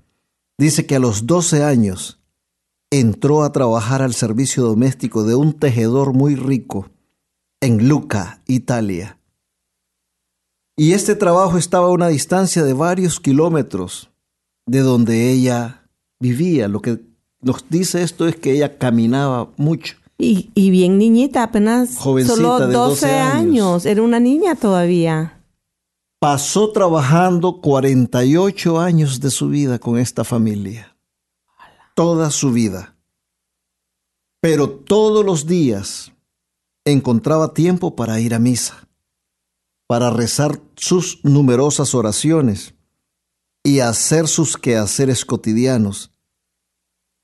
Dice 0.57 0.85
que 0.85 0.95
a 0.95 0.99
los 0.99 1.25
12 1.25 1.63
años 1.63 2.19
entró 2.91 3.43
a 3.43 3.51
trabajar 3.51 4.01
al 4.01 4.13
servicio 4.13 4.63
doméstico 4.63 5.23
de 5.23 5.35
un 5.35 5.53
tejedor 5.53 6.13
muy 6.13 6.35
rico 6.35 6.89
en 7.59 7.87
Lucca, 7.87 8.41
Italia. 8.45 9.17
Y 10.75 10.93
este 10.93 11.15
trabajo 11.15 11.57
estaba 11.57 11.87
a 11.87 11.91
una 11.91 12.07
distancia 12.07 12.63
de 12.63 12.73
varios 12.73 13.19
kilómetros 13.19 14.11
de 14.65 14.79
donde 14.79 15.31
ella 15.31 15.87
vivía. 16.19 16.67
Lo 16.67 16.81
que 16.81 16.99
nos 17.41 17.65
dice 17.69 18.03
esto 18.03 18.27
es 18.27 18.35
que 18.35 18.53
ella 18.53 18.77
caminaba 18.77 19.49
mucho. 19.57 19.95
Y, 20.17 20.69
bien 20.69 20.97
niñita, 20.97 21.43
apenas 21.43 21.95
solo 21.95 22.67
12, 22.67 23.09
años. 23.09 23.85
Era 23.85 24.01
una 24.01 24.19
niña 24.19 24.55
todavía. 24.55 25.42
Pasó 26.23 26.71
trabajando 26.71 27.59
48 27.59 28.79
años 28.79 29.19
de 29.19 29.29
su 29.29 29.49
vida 29.49 29.77
con 29.77 29.97
esta 29.97 30.23
familia. 30.23 30.95
Toda 31.95 32.31
su 32.31 32.53
vida. 32.53 32.95
Pero 34.39 34.69
todos 34.69 35.25
los 35.25 35.47
días 35.47 36.13
encontraba 36.85 37.53
tiempo 37.53 37.97
para 37.97 38.21
ir 38.21 38.33
a 38.33 38.39
misa, 38.39 38.87
para 39.85 40.11
rezar 40.11 40.61
sus 40.77 41.19
numerosas 41.25 41.93
oraciones 41.93 42.73
y 43.61 43.81
hacer 43.81 44.29
sus 44.29 44.55
quehaceres 44.55 45.25
cotidianos 45.25 46.13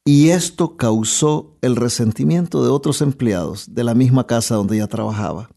y 0.03 0.31
esto 0.31 0.75
causó 0.75 1.55
el 1.61 1.77
resentimiento 1.77 2.65
de 2.65 2.69
otros 2.69 3.01
empleados 3.01 3.73
de 3.73 3.85
la 3.85 3.93
misma 3.93 4.27
casa 4.27 4.55
donde 4.55 4.75
ella 4.75 4.87
trabajaba. 4.87 5.51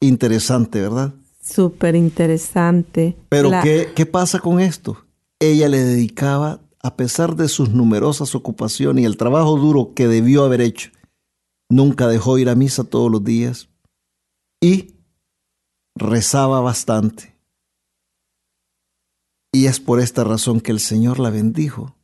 Interesante, 0.00 0.80
¿verdad? 0.80 1.12
Súper 1.44 1.94
interesante. 1.94 3.16
Pero 3.28 3.50
¿qué, 3.62 3.92
¿qué 3.94 4.06
pasa 4.06 4.38
con 4.38 4.60
esto? 4.60 5.04
Ella 5.38 5.68
le 5.68 5.78
dedicaba, 5.78 6.60
a 6.82 6.96
pesar 6.96 7.36
de 7.36 7.48
sus 7.48 7.68
numerosas 7.68 8.34
ocupaciones 8.34 9.02
y 9.02 9.06
el 9.06 9.18
trabajo 9.18 9.56
duro 9.56 9.92
que 9.94 10.08
debió 10.08 10.44
haber 10.44 10.62
hecho, 10.62 10.90
nunca 11.68 12.08
dejó 12.08 12.38
ir 12.38 12.48
a 12.48 12.54
misa 12.54 12.84
todos 12.84 13.10
los 13.10 13.22
días 13.22 13.68
y 14.62 14.94
rezaba 15.94 16.60
bastante. 16.60 17.36
Y 19.52 19.66
es 19.66 19.80
por 19.80 20.00
esta 20.00 20.24
razón 20.24 20.60
que 20.60 20.72
el 20.72 20.80
Señor 20.80 21.20
la 21.20 21.30
bendijo 21.30 21.94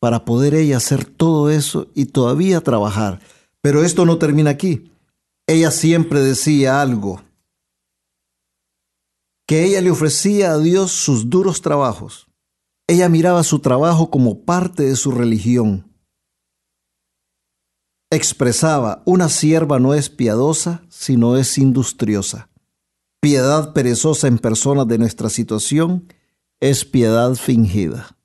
para 0.00 0.24
poder 0.24 0.54
ella 0.54 0.76
hacer 0.76 1.04
todo 1.04 1.50
eso 1.50 1.88
y 1.94 2.06
todavía 2.06 2.60
trabajar. 2.60 3.20
Pero 3.60 3.82
esto 3.82 4.06
no 4.06 4.16
termina 4.16 4.50
aquí. 4.50 4.90
Ella 5.46 5.70
siempre 5.70 6.20
decía 6.20 6.80
algo, 6.80 7.22
que 9.50 9.64
ella 9.64 9.80
le 9.80 9.90
ofrecía 9.90 10.52
a 10.52 10.58
Dios 10.58 10.92
sus 10.92 11.28
duros 11.28 11.60
trabajos. 11.60 12.28
Ella 12.86 13.08
miraba 13.08 13.42
su 13.42 13.58
trabajo 13.58 14.08
como 14.08 14.44
parte 14.44 14.84
de 14.84 14.94
su 14.94 15.10
religión. 15.10 15.92
Expresaba, 18.12 19.02
una 19.06 19.28
sierva 19.28 19.80
no 19.80 19.92
es 19.92 20.08
piadosa, 20.08 20.84
sino 20.88 21.36
es 21.36 21.58
industriosa. 21.58 22.48
Piedad 23.20 23.72
perezosa 23.72 24.28
en 24.28 24.38
personas 24.38 24.86
de 24.86 24.98
nuestra 24.98 25.28
situación 25.28 26.06
es 26.60 26.84
piedad 26.84 27.34
fingida. 27.34 28.16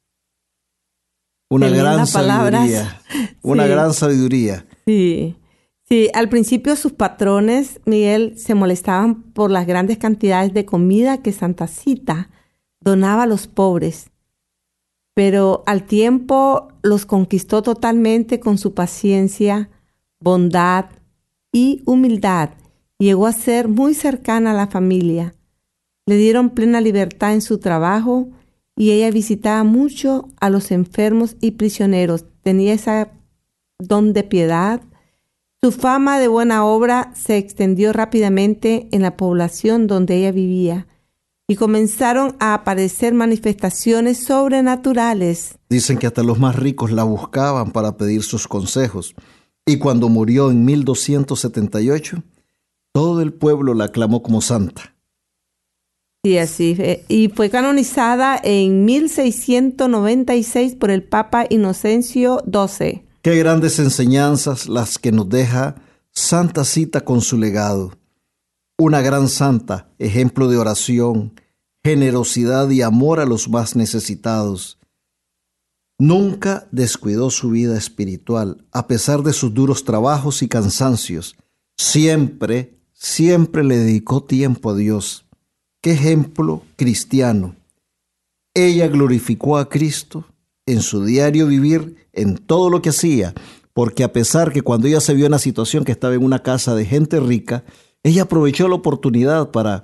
Una 1.49 1.69
gran 1.69 2.05
sabiduría. 2.05 3.01
Una 3.41 3.65
gran 3.65 3.95
sabiduría. 3.95 4.67
Sí. 4.85 5.35
Sí, 5.87 6.09
al 6.15 6.29
principio 6.29 6.75
sus 6.75 6.93
patrones, 6.93 7.79
Miguel, 7.85 8.39
se 8.39 8.55
molestaban 8.55 9.21
por 9.21 9.51
las 9.51 9.67
grandes 9.67 9.99
cantidades 9.99 10.51
de 10.53 10.65
comida 10.65 11.21
que 11.21 11.31
Santa 11.31 11.67
Cita 11.67 12.29
donaba 12.81 13.23
a 13.23 13.27
los 13.27 13.45
pobres. 13.47 14.09
Pero 15.13 15.63
al 15.67 15.83
tiempo 15.83 16.69
los 16.81 17.05
conquistó 17.05 17.61
totalmente 17.61 18.39
con 18.39 18.57
su 18.57 18.73
paciencia, 18.73 19.69
bondad 20.19 20.85
y 21.51 21.83
humildad. 21.85 22.49
Llegó 22.97 23.27
a 23.27 23.31
ser 23.31 23.67
muy 23.67 23.93
cercana 23.93 24.51
a 24.51 24.55
la 24.55 24.67
familia. 24.67 25.35
Le 26.07 26.17
dieron 26.17 26.49
plena 26.49 26.81
libertad 26.81 27.33
en 27.33 27.41
su 27.41 27.59
trabajo 27.59 28.29
y 28.75 28.91
ella 28.91 29.11
visitaba 29.11 29.63
mucho 29.63 30.29
a 30.39 30.49
los 30.49 30.71
enfermos 30.71 31.37
y 31.41 31.51
prisioneros. 31.51 32.25
Tenía 32.41 32.73
esa 32.73 33.11
don 33.79 34.13
de 34.13 34.23
piedad. 34.23 34.81
Su 35.65 35.71
fama 35.71 36.19
de 36.19 36.27
buena 36.27 36.63
obra 36.63 37.11
se 37.15 37.37
extendió 37.37 37.91
rápidamente 37.91 38.87
en 38.91 39.01
la 39.01 39.17
población 39.17 39.87
donde 39.87 40.15
ella 40.17 40.31
vivía 40.31 40.85
y 41.47 41.55
comenzaron 41.55 42.35
a 42.39 42.53
aparecer 42.53 43.15
manifestaciones 43.15 44.23
sobrenaturales. 44.23 45.57
Dicen 45.67 45.97
que 45.97 46.05
hasta 46.05 46.21
los 46.21 46.37
más 46.37 46.55
ricos 46.55 46.91
la 46.91 47.03
buscaban 47.03 47.71
para 47.71 47.97
pedir 47.97 48.21
sus 48.21 48.47
consejos. 48.47 49.15
Y 49.65 49.79
cuando 49.79 50.07
murió 50.07 50.51
en 50.51 50.65
1278, 50.65 52.21
todo 52.93 53.23
el 53.23 53.33
pueblo 53.33 53.73
la 53.73 53.85
aclamó 53.85 54.21
como 54.21 54.41
santa. 54.41 54.93
Sí, 56.23 56.37
así. 56.37 56.77
Y 57.07 57.29
fue 57.29 57.49
canonizada 57.49 58.39
en 58.43 58.85
1696 58.85 60.75
por 60.75 60.91
el 60.91 61.01
Papa 61.01 61.47
Inocencio 61.49 62.43
XII. 62.45 63.03
Qué 63.25 63.35
grandes 63.37 63.79
enseñanzas 63.79 64.69
las 64.69 64.99
que 64.99 65.11
nos 65.11 65.27
deja 65.27 65.73
Santa 66.11 66.63
Cita 66.63 67.01
con 67.01 67.21
su 67.21 67.39
legado. 67.39 67.97
Una 68.77 69.01
gran 69.01 69.29
santa, 69.29 69.89
ejemplo 69.97 70.47
de 70.47 70.57
oración, 70.57 71.33
generosidad 71.83 72.69
y 72.69 72.83
amor 72.83 73.19
a 73.19 73.25
los 73.25 73.49
más 73.49 73.75
necesitados. 73.75 74.77
Nunca 75.97 76.67
descuidó 76.71 77.31
su 77.31 77.49
vida 77.49 77.75
espiritual, 77.75 78.63
a 78.71 78.85
pesar 78.85 79.23
de 79.23 79.33
sus 79.33 79.51
duros 79.55 79.85
trabajos 79.85 80.43
y 80.43 80.47
cansancios. 80.47 81.35
Siempre, 81.77 82.77
siempre 82.93 83.63
le 83.63 83.77
dedicó 83.77 84.23
tiempo 84.23 84.69
a 84.69 84.75
Dios. 84.75 85.25
Qué 85.81 85.93
ejemplo 85.93 86.61
cristiano. 86.75 87.55
Ella 88.53 88.87
glorificó 88.87 89.57
a 89.57 89.67
Cristo 89.67 90.27
en 90.65 90.81
su 90.81 91.03
diario 91.05 91.47
vivir, 91.47 92.07
en 92.13 92.37
todo 92.37 92.69
lo 92.69 92.81
que 92.81 92.89
hacía, 92.89 93.33
porque 93.73 94.03
a 94.03 94.13
pesar 94.13 94.51
que 94.51 94.61
cuando 94.61 94.87
ella 94.87 95.01
se 95.01 95.13
vio 95.13 95.25
en 95.25 95.31
la 95.31 95.39
situación 95.39 95.83
que 95.83 95.91
estaba 95.91 96.15
en 96.15 96.23
una 96.23 96.43
casa 96.43 96.75
de 96.75 96.85
gente 96.85 97.19
rica, 97.19 97.63
ella 98.03 98.23
aprovechó 98.23 98.67
la 98.67 98.75
oportunidad 98.75 99.51
para 99.51 99.83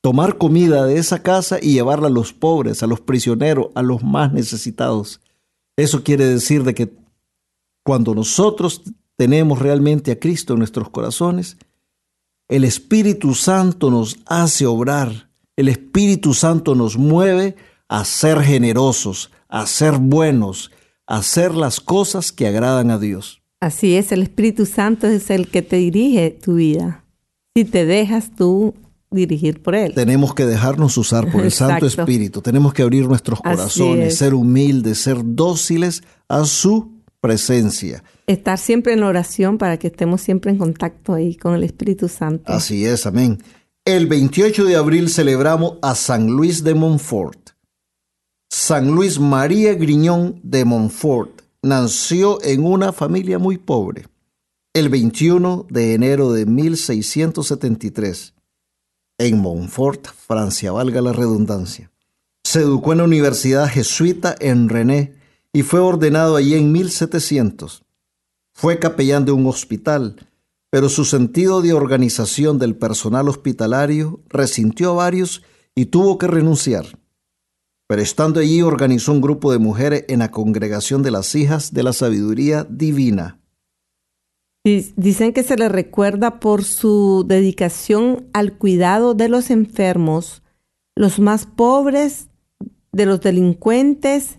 tomar 0.00 0.38
comida 0.38 0.86
de 0.86 0.98
esa 0.98 1.22
casa 1.22 1.58
y 1.60 1.72
llevarla 1.72 2.08
a 2.08 2.10
los 2.10 2.32
pobres, 2.32 2.82
a 2.82 2.86
los 2.86 3.00
prisioneros, 3.00 3.68
a 3.74 3.82
los 3.82 4.02
más 4.02 4.32
necesitados. 4.32 5.20
Eso 5.76 6.02
quiere 6.02 6.26
decir 6.26 6.64
de 6.64 6.74
que 6.74 6.92
cuando 7.84 8.14
nosotros 8.14 8.82
tenemos 9.16 9.58
realmente 9.58 10.12
a 10.12 10.18
Cristo 10.18 10.54
en 10.54 10.60
nuestros 10.60 10.90
corazones, 10.90 11.58
el 12.48 12.64
Espíritu 12.64 13.34
Santo 13.34 13.90
nos 13.90 14.18
hace 14.26 14.66
obrar, 14.66 15.30
el 15.56 15.68
Espíritu 15.68 16.34
Santo 16.34 16.74
nos 16.74 16.96
mueve 16.96 17.56
a 17.88 18.04
ser 18.04 18.40
generosos, 18.40 19.30
a 19.50 19.66
ser 19.66 19.98
buenos, 19.98 20.70
a 21.06 21.18
hacer 21.18 21.54
las 21.54 21.80
cosas 21.80 22.32
que 22.32 22.46
agradan 22.46 22.90
a 22.90 22.98
Dios. 22.98 23.42
Así 23.60 23.94
es, 23.94 24.12
el 24.12 24.22
Espíritu 24.22 24.64
Santo 24.64 25.06
es 25.06 25.28
el 25.28 25.48
que 25.48 25.60
te 25.60 25.76
dirige 25.76 26.30
tu 26.30 26.54
vida. 26.54 27.04
Si 27.54 27.64
te 27.64 27.84
dejas 27.84 28.34
tú 28.34 28.74
dirigir 29.10 29.60
por 29.60 29.74
Él. 29.74 29.92
Tenemos 29.94 30.34
que 30.34 30.46
dejarnos 30.46 30.96
usar 30.96 31.30
por 31.30 31.42
el 31.42 31.50
Santo 31.50 31.86
Espíritu. 31.86 32.40
Tenemos 32.40 32.72
que 32.72 32.82
abrir 32.82 33.06
nuestros 33.06 33.40
corazones, 33.40 34.16
ser 34.16 34.34
humildes, 34.34 34.98
ser 34.98 35.18
dóciles 35.22 36.02
a 36.28 36.44
su 36.44 36.92
presencia. 37.20 38.02
Estar 38.26 38.58
siempre 38.58 38.92
en 38.92 39.02
oración 39.02 39.58
para 39.58 39.78
que 39.78 39.88
estemos 39.88 40.20
siempre 40.20 40.52
en 40.52 40.58
contacto 40.58 41.14
ahí 41.14 41.34
con 41.34 41.54
el 41.54 41.64
Espíritu 41.64 42.08
Santo. 42.08 42.52
Así 42.52 42.86
es, 42.86 43.04
amén. 43.04 43.42
El 43.84 44.06
28 44.06 44.64
de 44.64 44.76
abril 44.76 45.08
celebramos 45.08 45.78
a 45.82 45.94
San 45.94 46.28
Luis 46.28 46.62
de 46.62 46.74
Montfort. 46.74 47.50
San 48.52 48.90
Luis 48.90 49.20
María 49.20 49.74
Griñón 49.74 50.40
de 50.42 50.64
Montfort 50.64 51.42
nació 51.62 52.42
en 52.42 52.64
una 52.64 52.92
familia 52.92 53.38
muy 53.38 53.58
pobre 53.58 54.08
el 54.74 54.88
21 54.88 55.66
de 55.70 55.94
enero 55.94 56.32
de 56.32 56.46
1673 56.46 58.34
en 59.18 59.38
Montfort, 59.38 60.08
Francia, 60.08 60.72
valga 60.72 61.00
la 61.00 61.12
redundancia. 61.12 61.92
Se 62.42 62.60
educó 62.60 62.90
en 62.90 62.98
la 62.98 63.04
Universidad 63.04 63.68
Jesuita 63.68 64.34
en 64.40 64.68
René 64.68 65.14
y 65.52 65.62
fue 65.62 65.78
ordenado 65.78 66.34
allí 66.34 66.54
en 66.54 66.72
1700. 66.72 67.84
Fue 68.52 68.80
capellán 68.80 69.24
de 69.26 69.32
un 69.32 69.46
hospital, 69.46 70.28
pero 70.70 70.88
su 70.88 71.04
sentido 71.04 71.62
de 71.62 71.72
organización 71.72 72.58
del 72.58 72.74
personal 72.74 73.28
hospitalario 73.28 74.20
resintió 74.28 74.90
a 74.90 74.94
varios 74.94 75.42
y 75.76 75.86
tuvo 75.86 76.18
que 76.18 76.26
renunciar. 76.26 76.99
Pero 77.90 78.02
estando 78.02 78.38
allí 78.38 78.62
organizó 78.62 79.10
un 79.10 79.20
grupo 79.20 79.50
de 79.50 79.58
mujeres 79.58 80.04
en 80.06 80.20
la 80.20 80.30
congregación 80.30 81.02
de 81.02 81.10
las 81.10 81.34
hijas 81.34 81.74
de 81.74 81.82
la 81.82 81.92
sabiduría 81.92 82.64
divina 82.70 83.40
Dicen 84.62 85.32
que 85.32 85.42
se 85.42 85.56
le 85.56 85.68
recuerda 85.68 86.38
por 86.38 86.62
su 86.62 87.24
dedicación 87.26 88.28
al 88.32 88.58
cuidado 88.58 89.14
de 89.14 89.28
los 89.28 89.50
enfermos, 89.50 90.44
los 90.94 91.18
más 91.18 91.46
pobres, 91.46 92.28
de 92.92 93.06
los 93.06 93.20
delincuentes, 93.22 94.38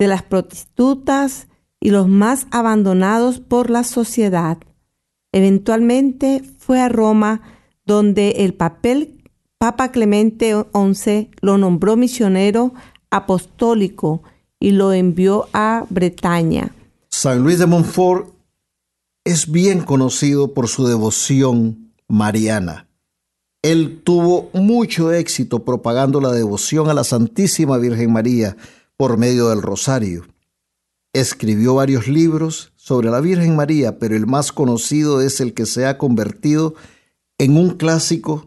de 0.00 0.08
las 0.08 0.24
prostitutas 0.24 1.46
y 1.78 1.90
los 1.90 2.08
más 2.08 2.48
abandonados 2.50 3.38
por 3.38 3.70
la 3.70 3.84
sociedad. 3.84 4.58
Eventualmente 5.30 6.42
fue 6.58 6.80
a 6.80 6.88
Roma, 6.88 7.42
donde 7.84 8.30
el 8.38 8.54
papel 8.54 9.19
Papa 9.60 9.92
Clemente 9.92 10.54
XI 10.72 11.32
lo 11.42 11.58
nombró 11.58 11.94
misionero 11.94 12.72
apostólico 13.10 14.22
y 14.58 14.70
lo 14.70 14.94
envió 14.94 15.48
a 15.52 15.84
Bretaña. 15.90 16.74
San 17.10 17.42
Luis 17.42 17.58
de 17.58 17.66
Montfort 17.66 18.30
es 19.22 19.52
bien 19.52 19.82
conocido 19.82 20.54
por 20.54 20.66
su 20.66 20.86
devoción 20.86 21.92
mariana. 22.08 22.88
Él 23.60 24.00
tuvo 24.02 24.48
mucho 24.54 25.12
éxito 25.12 25.62
propagando 25.62 26.22
la 26.22 26.32
devoción 26.32 26.88
a 26.88 26.94
la 26.94 27.04
Santísima 27.04 27.76
Virgen 27.76 28.14
María 28.14 28.56
por 28.96 29.18
medio 29.18 29.50
del 29.50 29.60
rosario. 29.60 30.24
Escribió 31.12 31.74
varios 31.74 32.08
libros 32.08 32.72
sobre 32.76 33.10
la 33.10 33.20
Virgen 33.20 33.56
María, 33.56 33.98
pero 33.98 34.16
el 34.16 34.26
más 34.26 34.52
conocido 34.52 35.20
es 35.20 35.38
el 35.42 35.52
que 35.52 35.66
se 35.66 35.84
ha 35.84 35.98
convertido 35.98 36.76
en 37.36 37.58
un 37.58 37.76
clásico 37.76 38.46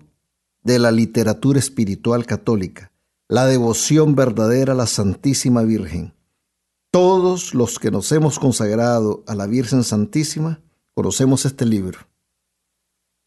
de 0.63 0.79
la 0.79 0.91
literatura 0.91 1.59
espiritual 1.59 2.25
católica, 2.25 2.91
la 3.29 3.45
devoción 3.45 4.15
verdadera 4.15 4.73
a 4.73 4.75
la 4.75 4.87
Santísima 4.87 5.61
Virgen. 5.63 6.13
Todos 6.91 7.53
los 7.53 7.79
que 7.79 7.91
nos 7.91 8.11
hemos 8.11 8.39
consagrado 8.39 9.23
a 9.27 9.35
la 9.35 9.47
Virgen 9.47 9.83
Santísima 9.83 10.61
conocemos 10.93 11.45
este 11.45 11.65
libro. 11.65 11.99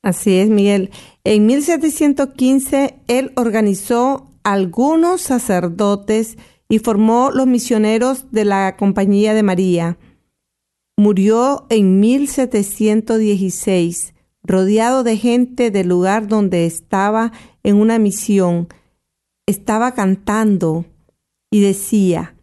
Así 0.03 0.37
es, 0.37 0.49
Miguel. 0.49 0.91
En 1.25 1.47
1715 1.47 3.01
él 3.09 3.33
organizó 3.35 4.31
algunos 4.45 5.21
sacerdotes 5.21 6.37
y 6.69 6.79
formó 6.79 7.33
los 7.33 7.49
misioneros 7.49 8.27
de 8.31 8.45
la 8.45 8.77
Compañía 8.77 9.35
de 9.35 9.43
María. 9.43 9.99
Murió 10.97 11.67
en 11.69 11.99
1716, 12.01 14.15
rodeado 14.47 15.03
de 15.03 15.17
gente 15.17 15.71
del 15.71 15.89
lugar 15.89 16.29
donde 16.29 16.67
estaba 16.67 17.33
en 17.63 17.77
una 17.77 17.99
misión. 17.99 18.69
Estaba 19.47 19.93
cantando 19.93 20.87
y 21.51 21.61
decía, 21.61 22.37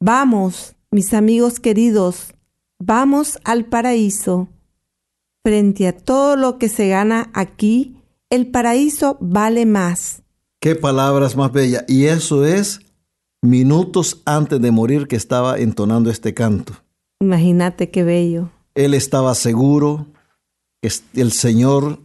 Vamos, 0.00 0.76
mis 0.90 1.14
amigos 1.14 1.58
queridos, 1.58 2.34
vamos 2.78 3.38
al 3.44 3.64
paraíso 3.64 4.48
frente 5.42 5.88
a 5.88 5.96
todo 5.96 6.36
lo 6.36 6.58
que 6.58 6.68
se 6.68 6.88
gana 6.88 7.30
aquí, 7.32 7.96
el 8.28 8.48
paraíso 8.48 9.16
vale 9.20 9.64
más. 9.64 10.22
Qué 10.60 10.74
palabras 10.74 11.34
más 11.34 11.50
bellas. 11.50 11.84
Y 11.88 12.06
eso 12.06 12.44
es 12.44 12.80
minutos 13.40 14.20
antes 14.26 14.60
de 14.60 14.70
morir 14.70 15.06
que 15.06 15.16
estaba 15.16 15.58
entonando 15.58 16.10
este 16.10 16.34
canto. 16.34 16.74
Imagínate 17.20 17.90
qué 17.90 18.02
bello. 18.02 18.50
Él 18.74 18.92
estaba 18.92 19.34
seguro 19.34 20.08
el 21.14 21.32
Señor 21.32 22.00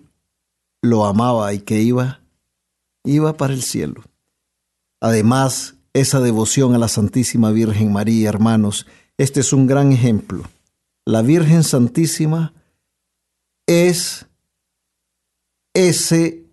lo 0.82 1.06
amaba 1.06 1.54
y 1.54 1.60
que 1.60 1.82
iba, 1.82 2.22
iba 3.04 3.38
para 3.38 3.54
el 3.54 3.62
cielo. 3.62 4.04
Además, 5.00 5.76
esa 5.94 6.20
devoción 6.20 6.74
a 6.76 6.78
la 6.78 6.88
Santísima 6.88 7.52
Virgen 7.52 7.91
María, 7.91 8.30
hermanos, 8.30 8.88
este 9.17 9.39
es 9.41 9.54
un 9.54 9.67
gran 9.67 9.91
ejemplo. 9.91 10.44
La 11.06 11.22
Virgen 11.22 11.63
Santísima 11.63 12.54
es 13.67 14.28
ese, 15.74 16.46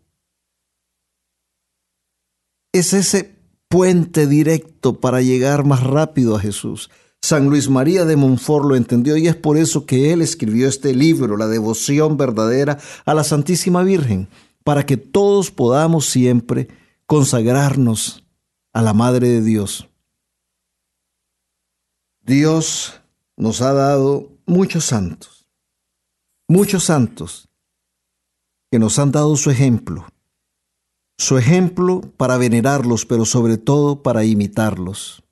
es 2.72 2.92
ese 2.92 3.36
puente 3.68 4.26
directo 4.26 5.00
para 5.00 5.20
llegar 5.20 5.64
más 5.64 5.82
rápido 5.82 6.36
a 6.36 6.40
Jesús. 6.40 6.90
San 7.22 7.48
Luis 7.48 7.68
María 7.68 8.04
de 8.04 8.16
Montfort 8.16 8.64
lo 8.64 8.76
entendió 8.76 9.16
y 9.16 9.28
es 9.28 9.36
por 9.36 9.56
eso 9.56 9.86
que 9.86 10.12
él 10.12 10.22
escribió 10.22 10.68
este 10.68 10.94
libro, 10.94 11.36
La 11.36 11.48
devoción 11.48 12.16
verdadera 12.16 12.78
a 13.04 13.14
la 13.14 13.24
Santísima 13.24 13.82
Virgen, 13.82 14.28
para 14.64 14.86
que 14.86 14.96
todos 14.96 15.50
podamos 15.50 16.06
siempre 16.06 16.68
consagrarnos 17.06 18.24
a 18.72 18.82
la 18.82 18.92
Madre 18.92 19.28
de 19.28 19.42
Dios. 19.42 19.88
Dios 22.20 23.00
nos 23.36 23.62
ha 23.62 23.72
dado 23.72 24.30
muchos 24.46 24.84
santos 24.84 25.38
muchos 26.48 26.84
santos 26.84 27.48
que 28.70 28.78
nos 28.78 28.98
han 28.98 29.12
dado 29.12 29.36
su 29.36 29.50
ejemplo, 29.50 30.06
su 31.18 31.38
ejemplo 31.38 32.00
para 32.16 32.38
venerarlos, 32.38 33.06
pero 33.06 33.24
sobre 33.24 33.58
todo 33.58 34.02
para 34.02 34.24
imitarlos. 34.24 35.22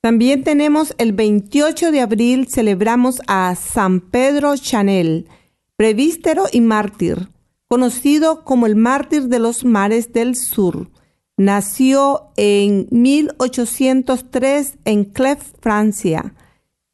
También 0.00 0.44
tenemos 0.44 0.94
el 0.98 1.12
28 1.12 1.92
de 1.92 2.00
abril, 2.00 2.48
celebramos 2.48 3.20
a 3.26 3.54
San 3.54 4.00
Pedro 4.00 4.56
Chanel, 4.56 5.28
prevístero 5.76 6.44
y 6.50 6.60
mártir, 6.60 7.28
conocido 7.68 8.44
como 8.44 8.66
el 8.66 8.76
mártir 8.76 9.24
de 9.24 9.38
los 9.38 9.64
mares 9.64 10.12
del 10.12 10.36
sur. 10.36 10.90
Nació 11.36 12.32
en 12.36 12.88
1803 12.90 14.78
en 14.84 15.04
Clef, 15.04 15.52
Francia 15.60 16.34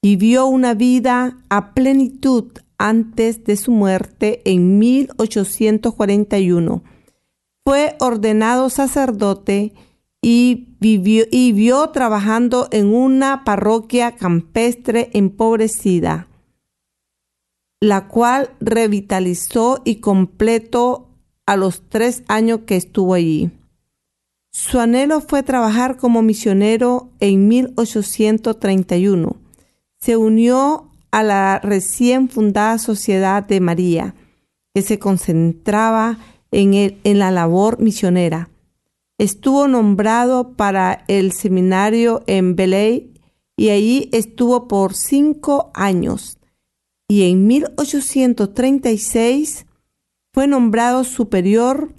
Vivió 0.09 0.47
una 0.47 0.75
vida 0.75 1.37
a 1.49 1.75
plenitud 1.75 2.53
antes 2.79 3.43
de 3.43 3.57
su 3.57 3.73
muerte 3.73 4.41
en 4.45 4.79
1841. 4.79 6.85
fue 7.65 7.97
ordenado 7.99 8.71
sacerdote 8.71 9.73
y 10.23 10.77
vivió 10.81 11.89
trabajando 11.91 12.69
en 12.73 12.93
una 12.95 13.45
parroquia 13.45 14.17
campestre 14.17 15.11
empobrecida, 15.13 16.29
la 17.81 18.09
cual 18.09 18.51
revitalizó 18.61 19.83
y 19.85 19.97
completó 19.97 21.09
a 21.47 21.57
los 21.57 21.83
tres 21.89 22.25
años 22.27 22.61
que 22.67 22.77
estuvo 22.77 23.15
allí. 23.15 23.51
Su 24.51 24.81
anhelo 24.81 25.21
fue 25.21 25.43
trabajar 25.43 25.97
como 25.97 26.23
misionero 26.23 27.11
en 27.21 27.47
1831. 27.47 29.37
Se 30.01 30.17
unió 30.17 30.91
a 31.11 31.23
la 31.23 31.59
recién 31.59 32.29
fundada 32.29 32.79
Sociedad 32.79 33.47
de 33.47 33.61
María, 33.61 34.15
que 34.75 34.83
se 34.83 34.99
concentraba 34.99 36.19
en, 36.51 36.99
en 37.05 37.19
la 37.19 37.31
labor 37.31 37.81
misionera. 37.81 38.49
Estuvo 39.19 39.69
nombrado 39.69 40.53
para 40.53 41.05
el 41.09 41.33
seminario 41.33 42.23
en 42.27 42.55
Belay 42.55 43.15
y 43.57 43.71
allí 43.71 44.11
estuvo 44.13 44.69
por 44.69 44.93
cinco 44.95 45.71
años. 45.75 46.39
Y 47.09 47.31
en 47.31 47.47
1836 47.47 49.65
fue 50.35 50.47
nombrado 50.47 51.05
superior 51.05 51.95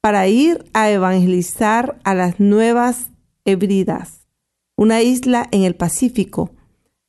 para 0.00 0.26
ir 0.28 0.64
a 0.72 0.90
evangelizar 0.90 1.98
a 2.04 2.14
las 2.14 2.40
Nuevas 2.40 3.10
Hebridas, 3.44 4.26
una 4.76 5.02
isla 5.02 5.46
en 5.50 5.64
el 5.64 5.74
Pacífico. 5.74 6.52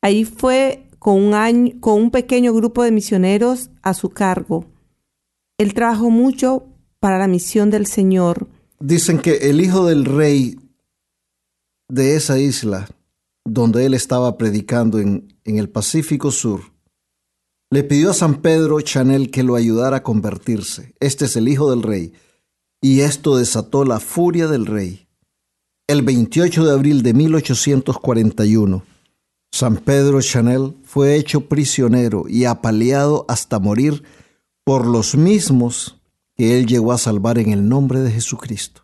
Ahí 0.02 0.26
fue 0.26 0.84
con 1.00 1.22
un, 1.22 1.80
con 1.80 2.02
un 2.02 2.12
pequeño 2.12 2.54
grupo 2.54 2.84
de 2.84 2.92
misioneros 2.92 3.70
a 3.82 3.94
su 3.94 4.10
cargo. 4.10 4.66
Él 5.58 5.74
trabajó 5.74 6.10
mucho 6.10 6.66
para 7.00 7.18
la 7.18 7.28
misión 7.28 7.70
del 7.70 7.86
Señor. 7.86 8.50
Dicen 8.80 9.20
que 9.20 9.50
el 9.50 9.62
hijo 9.62 9.86
del 9.86 10.06
rey 10.06 10.56
de 11.90 12.16
esa 12.16 12.40
isla, 12.40 12.88
donde 13.44 13.86
él 13.86 13.94
estaba 13.94 14.38
predicando 14.38 15.00
en, 15.00 15.28
el 15.46 15.70
Pacífico 15.70 16.32
Sur, 16.32 16.62
le 17.72 17.84
pidió 17.84 18.12
a 18.12 18.14
San 18.14 18.42
Pedro 18.42 18.80
Chanel 18.82 19.32
que 19.32 19.44
lo 19.44 19.56
ayudara 19.56 19.98
a 19.98 20.04
convertirse. 20.04 20.94
Este 21.00 21.26
es 21.26 21.36
el 21.36 21.48
hijo 21.48 21.70
del 21.72 21.84
rey 21.84 22.14
y 22.82 23.02
esto 23.02 23.38
desató 23.38 23.84
la 23.84 24.00
furia 24.00 24.48
del 24.48 24.66
rey. 24.66 25.08
El 25.88 26.02
28 26.02 26.66
de 26.66 26.72
abril 26.72 27.02
de 27.02 27.14
1841, 27.14 28.84
San 29.52 29.78
Pedro 29.78 30.22
Chanel 30.22 30.76
fue 30.84 31.16
hecho 31.16 31.48
prisionero 31.48 32.26
y 32.28 32.46
apaleado 32.46 33.26
hasta 33.28 33.60
morir 33.60 34.04
por 34.64 34.86
los 34.86 35.16
mismos 35.16 35.97
que 36.38 36.58
él 36.58 36.68
llegó 36.68 36.92
a 36.92 36.98
salvar 36.98 37.40
en 37.40 37.52
el 37.52 37.68
nombre 37.68 38.00
de 38.02 38.12
Jesucristo. 38.12 38.84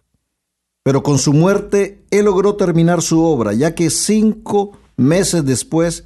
Pero 0.84 1.04
con 1.04 1.18
su 1.18 1.32
muerte, 1.34 2.04
él 2.12 2.26
logró 2.26 2.56
terminar 2.56 3.02
su 3.02 3.24
obra, 3.24 3.54
ya 3.54 3.74
que 3.76 3.90
cinco 3.90 4.78
meses 4.98 5.46
después, 5.46 6.04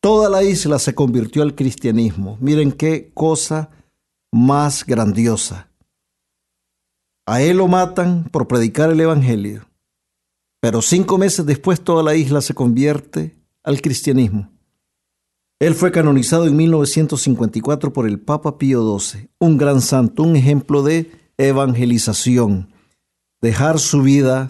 toda 0.00 0.28
la 0.28 0.42
isla 0.42 0.78
se 0.78 0.94
convirtió 0.94 1.42
al 1.42 1.54
cristianismo. 1.54 2.36
Miren 2.40 2.72
qué 2.72 3.12
cosa 3.14 3.70
más 4.32 4.84
grandiosa. 4.84 5.68
A 7.26 7.40
él 7.42 7.58
lo 7.58 7.68
matan 7.68 8.24
por 8.24 8.48
predicar 8.48 8.90
el 8.90 9.00
Evangelio, 9.00 9.68
pero 10.60 10.82
cinco 10.82 11.16
meses 11.16 11.46
después 11.46 11.80
toda 11.80 12.02
la 12.02 12.14
isla 12.14 12.40
se 12.40 12.54
convierte 12.54 13.36
al 13.62 13.80
cristianismo. 13.80 14.50
Él 15.60 15.74
fue 15.74 15.92
canonizado 15.92 16.46
en 16.46 16.56
1954 16.56 17.92
por 17.92 18.08
el 18.08 18.18
Papa 18.18 18.56
Pío 18.56 18.98
XII, 18.98 19.28
un 19.38 19.58
gran 19.58 19.82
santo, 19.82 20.22
un 20.22 20.34
ejemplo 20.34 20.82
de 20.82 21.12
evangelización. 21.36 22.72
Dejar 23.42 23.78
su 23.78 24.00
vida 24.00 24.48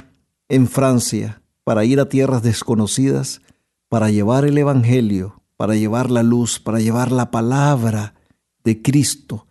en 0.48 0.68
Francia 0.68 1.42
para 1.64 1.84
ir 1.84 1.98
a 1.98 2.08
tierras 2.08 2.44
desconocidas, 2.44 3.42
para 3.88 4.10
llevar 4.10 4.44
el 4.44 4.56
Evangelio, 4.56 5.42
para 5.56 5.74
llevar 5.74 6.12
la 6.12 6.22
luz, 6.22 6.60
para 6.60 6.78
llevar 6.78 7.10
la 7.10 7.32
palabra 7.32 8.14
de 8.62 8.80
Cristo 8.80 9.48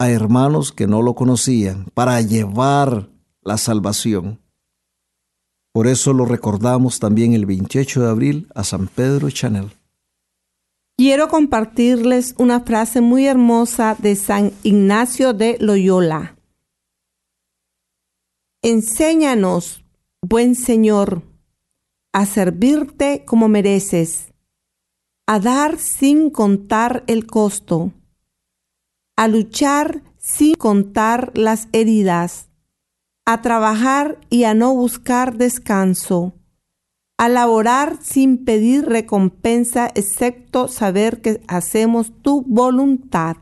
a 0.00 0.10
hermanos 0.10 0.72
que 0.72 0.88
no 0.88 1.02
lo 1.02 1.14
conocían 1.14 1.86
para 1.94 2.20
llevar 2.20 3.10
la 3.42 3.58
salvación. 3.58 4.40
Por 5.72 5.86
eso 5.86 6.12
lo 6.14 6.24
recordamos 6.24 6.98
también 6.98 7.32
el 7.32 7.46
28 7.46 8.02
de 8.02 8.08
abril 8.08 8.48
a 8.56 8.64
San 8.64 8.88
Pedro 8.88 9.30
Chanel. 9.30 9.70
Quiero 11.02 11.28
compartirles 11.28 12.34
una 12.36 12.60
frase 12.60 13.00
muy 13.00 13.26
hermosa 13.26 13.96
de 13.98 14.16
San 14.16 14.52
Ignacio 14.62 15.32
de 15.32 15.56
Loyola. 15.58 16.36
Enséñanos, 18.60 19.82
buen 20.20 20.54
Señor, 20.54 21.22
a 22.12 22.26
servirte 22.26 23.24
como 23.24 23.48
mereces, 23.48 24.34
a 25.26 25.40
dar 25.40 25.78
sin 25.78 26.28
contar 26.28 27.02
el 27.06 27.26
costo 27.26 27.94
a 29.16 29.26
luchar 29.26 30.02
sin 30.18 30.54
contar 30.54 31.32
las 31.34 31.68
heridas, 31.72 32.50
a 33.24 33.40
trabajar 33.40 34.18
y 34.28 34.44
a 34.44 34.52
no 34.52 34.74
buscar 34.74 35.38
descanso, 35.38 36.34
a 37.20 37.28
laborar 37.28 37.98
sin 38.02 38.46
pedir 38.46 38.86
recompensa 38.86 39.90
excepto 39.94 40.68
saber 40.68 41.20
que 41.20 41.42
hacemos 41.48 42.12
tu 42.22 42.40
voluntad. 42.46 43.36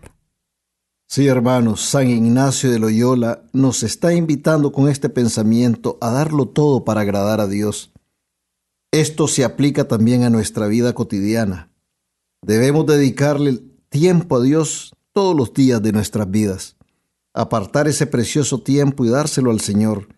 Sí, 1.07 1.29
hermanos, 1.29 1.83
San 1.83 2.11
Ignacio 2.11 2.73
de 2.73 2.81
Loyola 2.81 3.45
nos 3.53 3.85
está 3.85 4.12
invitando 4.12 4.73
con 4.73 4.88
este 4.88 5.09
pensamiento 5.09 5.97
a 6.01 6.11
darlo 6.11 6.49
todo 6.49 6.85
para 6.85 7.03
agradar 7.03 7.41
a 7.41 7.47
Dios. 7.47 7.93
Esto 8.91 9.29
se 9.29 9.45
aplica 9.45 9.87
también 9.87 10.25
a 10.25 10.31
nuestra 10.31 10.67
vida 10.67 10.93
cotidiana. 10.93 11.71
Debemos 12.43 12.85
dedicarle 12.85 13.61
tiempo 13.91 14.38
a 14.38 14.43
Dios 14.43 14.93
todos 15.12 15.37
los 15.37 15.55
días 15.55 15.81
de 15.81 15.93
nuestras 15.93 16.29
vidas. 16.29 16.77
Apartar 17.33 17.87
ese 17.87 18.09
precioso 18.09 18.61
tiempo 18.61 19.05
y 19.05 19.09
dárselo 19.09 19.53
al 19.53 19.61
Señor, 19.61 20.09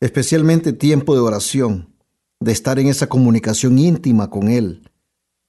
especialmente 0.00 0.72
tiempo 0.72 1.14
de 1.14 1.20
oración, 1.20 1.89
de 2.40 2.52
estar 2.52 2.78
en 2.78 2.88
esa 2.88 3.08
comunicación 3.08 3.78
íntima 3.78 4.30
con 4.30 4.48
Él. 4.48 4.90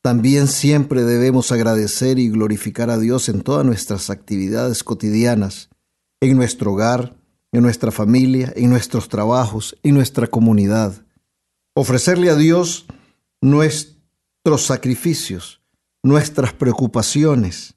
También 0.04 0.48
siempre 0.48 1.04
debemos 1.04 1.52
agradecer 1.52 2.20
y 2.20 2.30
glorificar 2.30 2.90
a 2.90 2.98
Dios 2.98 3.30
en 3.30 3.42
todas 3.42 3.66
nuestras 3.66 4.10
actividades 4.10 4.84
cotidianas, 4.84 5.70
en 6.20 6.36
nuestro 6.36 6.74
hogar, 6.74 7.16
en 7.52 7.64
nuestra 7.64 7.92
familia, 7.92 8.52
en 8.56 8.70
nuestros 8.70 9.10
trabajos, 9.10 9.78
en 9.84 9.96
nuestra 9.96 10.28
comunidad. 10.28 11.06
Ofrecerle 11.76 12.30
a 12.30 12.36
Dios 12.36 12.86
nuestros 13.42 14.66
sacrificios, 14.66 15.62
nuestras 16.04 16.54
preocupaciones, 16.54 17.76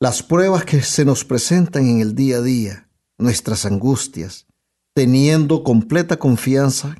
las 0.00 0.22
pruebas 0.22 0.64
que 0.64 0.82
se 0.82 1.04
nos 1.04 1.24
presentan 1.24 1.86
en 1.86 2.00
el 2.00 2.14
día 2.14 2.38
a 2.38 2.42
día, 2.42 2.88
nuestras 3.16 3.64
angustias, 3.64 4.46
teniendo 4.94 5.62
completa 5.62 6.18
confianza 6.18 6.96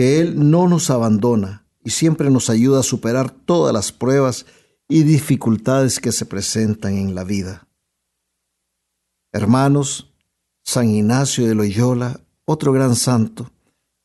que 0.00 0.18
Él 0.18 0.50
no 0.50 0.66
nos 0.66 0.88
abandona 0.88 1.66
y 1.84 1.90
siempre 1.90 2.30
nos 2.30 2.48
ayuda 2.48 2.80
a 2.80 2.82
superar 2.82 3.30
todas 3.30 3.74
las 3.74 3.92
pruebas 3.92 4.46
y 4.88 5.02
dificultades 5.02 6.00
que 6.00 6.10
se 6.10 6.24
presentan 6.24 6.96
en 6.96 7.14
la 7.14 7.22
vida. 7.22 7.68
Hermanos, 9.30 10.10
San 10.64 10.88
Ignacio 10.88 11.46
de 11.46 11.54
Loyola, 11.54 12.18
otro 12.46 12.72
gran 12.72 12.96
santo, 12.96 13.50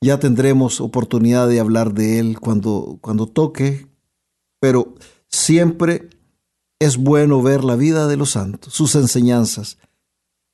ya 0.01 0.19
tendremos 0.19 0.81
oportunidad 0.81 1.47
de 1.47 1.61
hablar 1.61 1.93
de 1.93 2.19
él 2.19 2.41
cuando, 2.41 2.97
cuando 2.99 3.25
toque, 3.25 3.87
pero 4.59 4.95
siempre 5.29 6.09
es 6.77 6.97
bueno 6.97 7.41
ver 7.41 7.63
la 7.63 7.77
vida 7.77 8.07
de 8.07 8.17
los 8.17 8.31
santos, 8.31 8.73
sus 8.73 8.95
enseñanzas. 8.95 9.77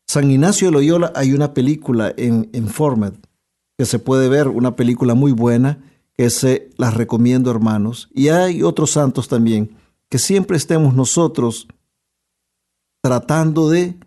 San 0.07 0.29
Ignacio 0.29 0.67
de 0.67 0.73
Loyola 0.73 1.11
hay 1.15 1.33
una 1.33 1.55
película 1.55 2.13
en, 2.15 2.47
en 2.53 2.67
Format 2.67 3.15
que 3.81 3.85
se 3.87 3.97
puede 3.97 4.29
ver, 4.29 4.47
una 4.47 4.75
película 4.75 5.15
muy 5.15 5.31
buena 5.31 5.83
que 6.13 6.29
se 6.29 6.69
las 6.77 6.93
recomiendo 6.93 7.49
hermanos. 7.49 8.09
Y 8.13 8.27
hay 8.27 8.61
otros 8.61 8.91
santos 8.91 9.27
también, 9.27 9.75
que 10.07 10.19
siempre 10.19 10.55
estemos 10.55 10.93
nosotros 10.93 11.67
tratando 13.01 13.71
de 13.71 13.97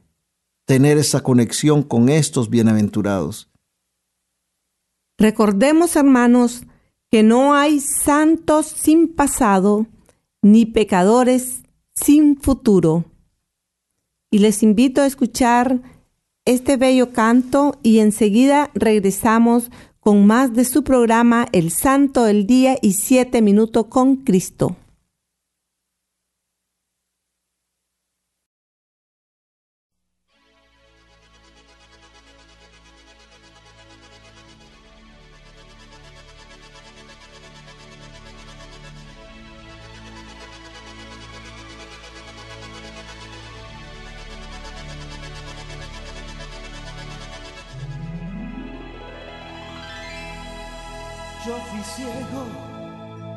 tener 0.64 0.96
esa 0.96 1.24
conexión 1.24 1.82
con 1.82 2.08
estos 2.08 2.50
bienaventurados. 2.50 3.50
Recordemos, 5.18 5.96
hermanos, 5.96 6.62
que 7.10 7.24
no 7.24 7.54
hay 7.54 7.80
santos 7.80 8.66
sin 8.66 9.12
pasado, 9.12 9.88
ni 10.40 10.66
pecadores 10.66 11.64
sin 11.96 12.40
futuro. 12.40 13.06
Y 14.30 14.38
les 14.38 14.62
invito 14.62 15.00
a 15.00 15.06
escuchar 15.06 15.82
este 16.44 16.76
bello 16.76 17.12
canto 17.12 17.78
y 17.82 18.00
enseguida 18.00 18.70
regresamos 18.74 19.70
con 20.00 20.26
más 20.26 20.52
de 20.52 20.66
su 20.66 20.84
programa 20.84 21.48
El 21.52 21.70
Santo 21.70 22.24
del 22.24 22.46
Día 22.46 22.76
y 22.82 22.92
Siete 22.92 23.40
Minutos 23.40 23.86
con 23.86 24.16
Cristo. 24.16 24.76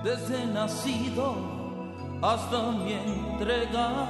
Desde 0.07 0.39
nacido 0.45 1.35
hasta 2.21 2.71
mi 2.71 2.93
entrega. 2.93 4.07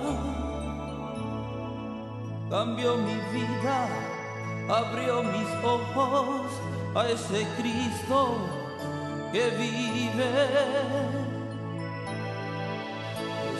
Cambió 2.51 2.97
mi 2.97 3.15
vida, 3.33 3.87
abrió 4.69 5.23
mis 5.23 5.49
ojos 5.63 6.51
a 6.95 7.07
ese 7.07 7.47
Cristo 7.57 8.37
que 9.31 9.49
vive. 9.61 10.29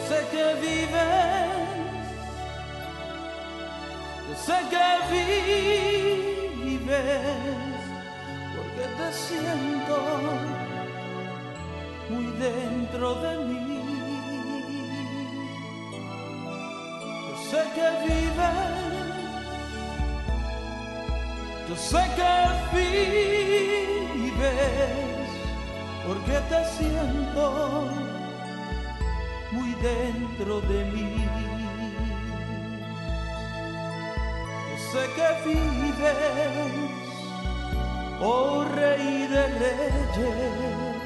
Sé 0.08 0.20
que 0.32 0.46
vives, 0.66 1.50
sé 4.46 4.58
que 4.72 4.88
vives 5.12 5.88
que 8.76 8.86
te 8.98 9.08
siento 9.12 9.98
muy 12.10 12.26
dentro 12.38 13.16
de 13.16 13.38
mí. 13.46 13.80
Yo 17.28 17.36
sé 17.50 17.62
que 17.76 17.88
vives, 18.08 19.16
yo 21.70 21.76
sé 21.76 22.04
que 22.18 22.34
vives, 22.78 24.48
porque 26.06 26.38
te 26.50 26.60
siento 26.78 27.44
muy 29.52 29.72
dentro 29.76 30.62
de 30.62 30.80
mí. 30.86 31.12
Yo 34.70 34.78
sé 34.92 35.04
que 35.16 35.30
vives 35.50 36.98
oh 38.20 38.66
Rey 38.76 39.28
de 39.28 39.48
Reyes, 39.48 40.97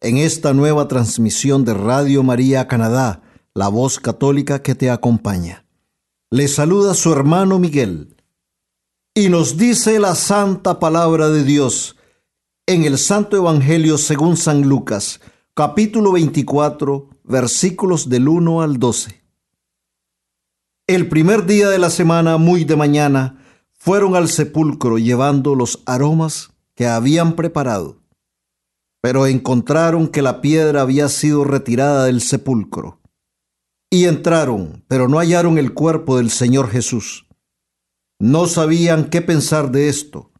en 0.00 0.16
esta 0.16 0.54
nueva 0.54 0.86
transmisión 0.86 1.64
de 1.64 1.74
Radio 1.74 2.22
María 2.22 2.68
Canadá, 2.68 3.22
la 3.54 3.68
voz 3.68 3.98
católica 3.98 4.62
que 4.62 4.74
te 4.74 4.90
acompaña. 4.90 5.64
Le 6.30 6.46
saluda 6.46 6.94
su 6.94 7.12
hermano 7.12 7.58
Miguel 7.58 8.16
y 9.14 9.28
nos 9.28 9.56
dice 9.56 9.98
la 9.98 10.14
santa 10.14 10.78
palabra 10.78 11.28
de 11.30 11.42
Dios 11.42 11.96
en 12.66 12.84
el 12.84 12.98
Santo 12.98 13.36
Evangelio 13.36 13.98
según 13.98 14.36
San 14.36 14.62
Lucas, 14.62 15.20
capítulo 15.54 16.12
24, 16.12 17.08
versículos 17.24 18.08
del 18.08 18.28
1 18.28 18.62
al 18.62 18.78
12. 18.78 19.20
El 20.86 21.08
primer 21.08 21.44
día 21.46 21.68
de 21.68 21.78
la 21.78 21.90
semana, 21.90 22.36
muy 22.36 22.64
de 22.64 22.76
mañana, 22.76 23.44
fueron 23.72 24.14
al 24.14 24.28
sepulcro 24.28 24.98
llevando 24.98 25.54
los 25.56 25.82
aromas 25.86 26.50
que 26.74 26.86
habían 26.86 27.34
preparado 27.34 27.97
pero 29.00 29.26
encontraron 29.26 30.08
que 30.08 30.22
la 30.22 30.40
piedra 30.40 30.82
había 30.82 31.08
sido 31.08 31.44
retirada 31.44 32.06
del 32.06 32.20
sepulcro. 32.20 33.00
Y 33.90 34.04
entraron, 34.04 34.84
pero 34.88 35.08
no 35.08 35.18
hallaron 35.18 35.56
el 35.56 35.72
cuerpo 35.72 36.18
del 36.18 36.30
Señor 36.30 36.68
Jesús. 36.68 37.26
No 38.18 38.46
sabían 38.46 39.10
qué 39.10 39.22
pensar 39.22 39.70
de 39.70 39.88
esto, 39.88 40.32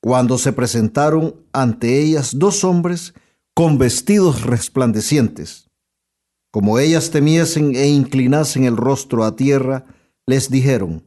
cuando 0.00 0.38
se 0.38 0.52
presentaron 0.52 1.36
ante 1.52 2.00
ellas 2.00 2.38
dos 2.38 2.64
hombres 2.64 3.14
con 3.54 3.78
vestidos 3.78 4.42
resplandecientes. 4.42 5.70
Como 6.50 6.78
ellas 6.78 7.10
temiesen 7.10 7.76
e 7.76 7.88
inclinasen 7.88 8.64
el 8.64 8.76
rostro 8.76 9.24
a 9.24 9.36
tierra, 9.36 9.86
les 10.26 10.50
dijeron, 10.50 11.04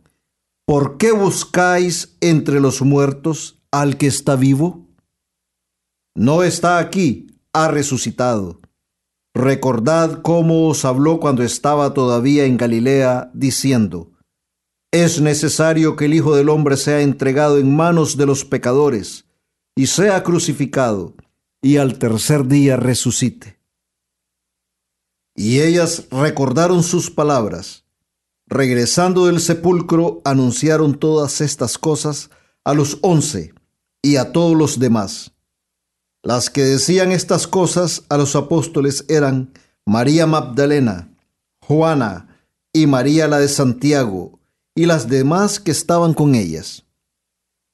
¿por 0.65 0.97
qué 0.97 1.11
buscáis 1.11 2.17
entre 2.21 2.59
los 2.59 2.81
muertos 2.81 3.59
al 3.71 3.97
que 3.97 4.07
está 4.07 4.35
vivo? 4.35 4.84
No 6.15 6.43
está 6.43 6.79
aquí, 6.79 7.27
ha 7.53 7.67
resucitado. 7.67 8.61
Recordad 9.33 10.21
cómo 10.21 10.69
os 10.69 10.85
habló 10.85 11.19
cuando 11.19 11.43
estaba 11.43 11.93
todavía 11.93 12.45
en 12.45 12.55
Galilea, 12.55 13.31
diciendo, 13.33 14.13
Es 14.91 15.19
necesario 15.19 15.97
que 15.97 16.05
el 16.05 16.13
Hijo 16.13 16.33
del 16.35 16.47
Hombre 16.47 16.77
sea 16.77 17.01
entregado 17.01 17.57
en 17.57 17.75
manos 17.75 18.15
de 18.15 18.25
los 18.25 18.45
pecadores, 18.45 19.25
y 19.75 19.87
sea 19.87 20.23
crucificado, 20.23 21.15
y 21.61 21.77
al 21.77 21.99
tercer 21.99 22.47
día 22.47 22.77
resucite. 22.77 23.59
Y 25.35 25.59
ellas 25.59 26.07
recordaron 26.11 26.81
sus 26.81 27.11
palabras. 27.11 27.83
Regresando 28.47 29.25
del 29.25 29.41
sepulcro, 29.41 30.21
anunciaron 30.23 30.97
todas 30.97 31.41
estas 31.41 31.77
cosas 31.77 32.29
a 32.63 32.73
los 32.73 32.99
once 33.01 33.53
y 34.01 34.15
a 34.15 34.31
todos 34.31 34.55
los 34.55 34.79
demás. 34.79 35.34
Las 36.25 36.49
que 36.49 36.63
decían 36.63 37.11
estas 37.11 37.45
cosas 37.45 38.01
a 38.09 38.17
los 38.17 38.35
apóstoles 38.35 39.05
eran 39.09 39.53
María 39.85 40.25
Magdalena, 40.25 41.15
Juana 41.61 42.39
y 42.73 42.87
María 42.87 43.27
la 43.27 43.37
de 43.37 43.47
Santiago, 43.47 44.39
y 44.73 44.87
las 44.87 45.07
demás 45.07 45.59
que 45.59 45.69
estaban 45.69 46.15
con 46.15 46.33
ellas. 46.33 46.83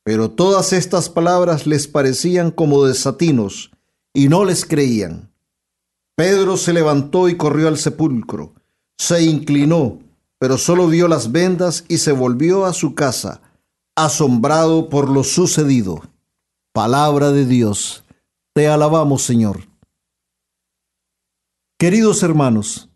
Pero 0.04 0.32
todas 0.32 0.74
estas 0.74 1.08
palabras 1.08 1.66
les 1.66 1.88
parecían 1.88 2.52
como 2.52 2.84
desatinos, 2.84 3.72
y 4.14 4.28
no 4.28 4.44
les 4.44 4.66
creían. 4.66 5.32
Pedro 6.18 6.58
se 6.58 6.74
levantó 6.74 7.30
y 7.30 7.38
corrió 7.38 7.70
al 7.70 7.78
sepulcro, 7.78 8.54
se 8.98 9.24
inclinó, 9.24 10.00
pero 10.40 10.58
solo 10.58 10.88
vio 10.88 11.08
las 11.08 11.32
vendas 11.32 11.86
y 11.88 12.00
se 12.00 12.12
volvió 12.12 12.66
a 12.66 12.74
su 12.74 12.96
casa, 12.96 13.40
asombrado 13.96 14.90
por 14.90 15.10
lo 15.10 15.24
sucedido. 15.24 16.02
Palabra 16.74 17.32
de 17.32 17.46
Dios, 17.46 18.04
te 18.62 18.68
alabamos 18.68 19.24
Señor. 19.24 19.68
Queridos 21.80 22.22
hermanos, 22.22 22.92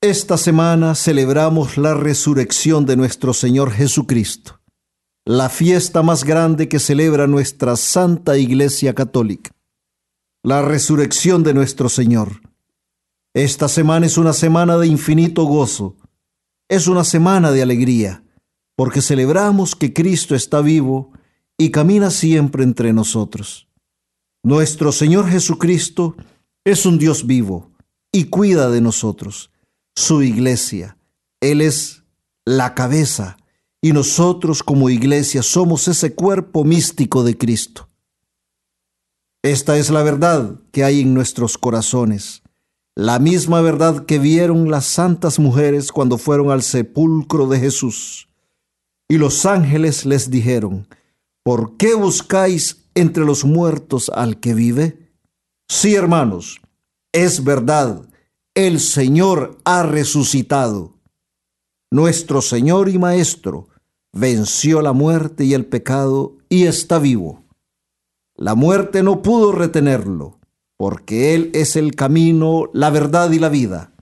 esta 0.00 0.38
semana 0.38 0.94
celebramos 0.94 1.76
la 1.78 1.94
resurrección 1.94 2.86
de 2.86 2.94
nuestro 2.94 3.34
Señor 3.34 3.72
Jesucristo, 3.72 4.60
la 5.24 5.48
fiesta 5.48 6.04
más 6.04 6.22
grande 6.22 6.68
que 6.68 6.78
celebra 6.78 7.26
nuestra 7.26 7.74
Santa 7.74 8.38
Iglesia 8.38 8.94
Católica, 8.94 9.50
la 10.44 10.62
resurrección 10.62 11.42
de 11.42 11.54
nuestro 11.54 11.88
Señor. 11.88 12.40
Esta 13.34 13.66
semana 13.66 14.06
es 14.06 14.16
una 14.16 14.32
semana 14.32 14.78
de 14.78 14.86
infinito 14.86 15.42
gozo, 15.42 15.96
es 16.68 16.86
una 16.86 17.02
semana 17.02 17.50
de 17.50 17.62
alegría, 17.62 18.22
porque 18.76 19.02
celebramos 19.02 19.74
que 19.74 19.92
Cristo 19.92 20.36
está 20.36 20.60
vivo 20.60 21.10
y 21.58 21.72
camina 21.72 22.12
siempre 22.12 22.62
entre 22.62 22.92
nosotros. 22.92 23.66
Nuestro 24.44 24.90
Señor 24.90 25.28
Jesucristo 25.28 26.16
es 26.64 26.84
un 26.84 26.98
Dios 26.98 27.26
vivo 27.26 27.70
y 28.10 28.24
cuida 28.24 28.70
de 28.70 28.80
nosotros 28.80 29.52
su 29.94 30.22
iglesia. 30.22 30.96
Él 31.40 31.60
es 31.60 32.02
la 32.44 32.74
cabeza 32.74 33.36
y 33.80 33.92
nosotros 33.92 34.64
como 34.64 34.90
iglesia 34.90 35.44
somos 35.44 35.86
ese 35.86 36.16
cuerpo 36.16 36.64
místico 36.64 37.22
de 37.22 37.38
Cristo. 37.38 37.88
Esta 39.44 39.76
es 39.78 39.90
la 39.90 40.02
verdad 40.02 40.58
que 40.72 40.82
hay 40.82 41.02
en 41.02 41.14
nuestros 41.14 41.56
corazones, 41.56 42.42
la 42.96 43.20
misma 43.20 43.60
verdad 43.60 44.06
que 44.06 44.18
vieron 44.18 44.70
las 44.72 44.86
santas 44.86 45.38
mujeres 45.38 45.92
cuando 45.92 46.18
fueron 46.18 46.50
al 46.50 46.62
sepulcro 46.62 47.46
de 47.46 47.60
Jesús. 47.60 48.28
Y 49.08 49.18
los 49.18 49.46
ángeles 49.46 50.04
les 50.04 50.30
dijeron, 50.30 50.88
¿por 51.44 51.76
qué 51.76 51.94
buscáis 51.94 52.81
entre 52.94 53.24
los 53.24 53.44
muertos 53.44 54.10
al 54.14 54.40
que 54.40 54.54
vive? 54.54 55.12
Sí, 55.68 55.94
hermanos, 55.94 56.60
es 57.12 57.44
verdad 57.44 58.08
el 58.54 58.80
Señor 58.80 59.56
ha 59.64 59.82
resucitado. 59.82 60.98
Nuestro 61.90 62.42
Señor 62.42 62.90
y 62.90 62.98
Maestro 62.98 63.68
venció 64.12 64.82
la 64.82 64.92
muerte 64.92 65.44
y 65.44 65.54
el 65.54 65.64
pecado 65.64 66.36
y 66.50 66.64
está 66.64 66.98
vivo. 66.98 67.44
La 68.36 68.54
muerte 68.54 69.02
no 69.02 69.22
pudo 69.22 69.52
retenerlo, 69.52 70.38
porque 70.76 71.34
Él 71.34 71.50
es 71.54 71.76
el 71.76 71.94
camino, 71.94 72.68
la 72.74 72.90
verdad 72.90 73.30
y 73.30 73.38
la 73.38 73.48
vida. 73.48 73.94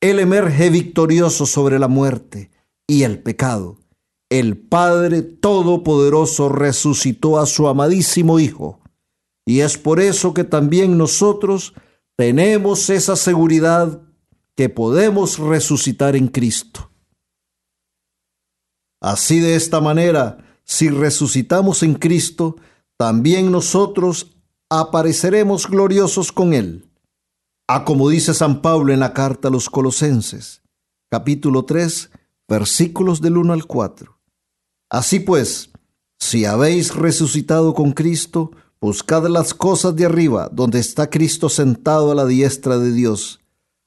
Él 0.00 0.18
emerge 0.18 0.68
victorioso 0.68 1.46
sobre 1.46 1.78
la 1.78 1.86
muerte 1.86 2.50
y 2.88 3.04
el 3.04 3.22
pecado. 3.22 3.78
El 4.32 4.56
Padre 4.56 5.20
Todopoderoso 5.20 6.48
resucitó 6.48 7.38
a 7.38 7.44
su 7.44 7.68
amadísimo 7.68 8.40
Hijo, 8.40 8.80
y 9.44 9.60
es 9.60 9.76
por 9.76 10.00
eso 10.00 10.32
que 10.32 10.42
también 10.42 10.96
nosotros 10.96 11.74
tenemos 12.16 12.88
esa 12.88 13.16
seguridad 13.16 14.00
que 14.56 14.70
podemos 14.70 15.38
resucitar 15.38 16.16
en 16.16 16.28
Cristo. 16.28 16.90
Así 19.02 19.38
de 19.38 19.54
esta 19.54 19.82
manera, 19.82 20.38
si 20.64 20.88
resucitamos 20.88 21.82
en 21.82 21.92
Cristo, 21.92 22.56
también 22.96 23.52
nosotros 23.52 24.38
apareceremos 24.70 25.68
gloriosos 25.68 26.32
con 26.32 26.54
Él. 26.54 26.88
A 27.68 27.84
como 27.84 28.08
dice 28.08 28.32
San 28.32 28.62
Pablo 28.62 28.94
en 28.94 29.00
la 29.00 29.12
carta 29.12 29.48
a 29.48 29.50
los 29.50 29.68
Colosenses, 29.68 30.62
capítulo 31.10 31.66
3, 31.66 32.10
versículos 32.48 33.20
del 33.20 33.36
1 33.36 33.52
al 33.52 33.66
4. 33.66 34.11
Así 34.92 35.18
pues, 35.18 35.70
si 36.20 36.44
habéis 36.44 36.94
resucitado 36.94 37.74
con 37.74 37.90
Cristo, 37.90 38.52
Buscad 38.82 39.28
las 39.28 39.54
cosas 39.54 39.94
de 39.94 40.06
arriba, 40.06 40.50
donde 40.52 40.80
está 40.80 41.08
Cristo 41.08 41.48
sentado 41.48 42.10
a 42.10 42.16
la 42.16 42.26
diestra 42.26 42.78
de 42.78 42.90
Dios. 42.90 43.38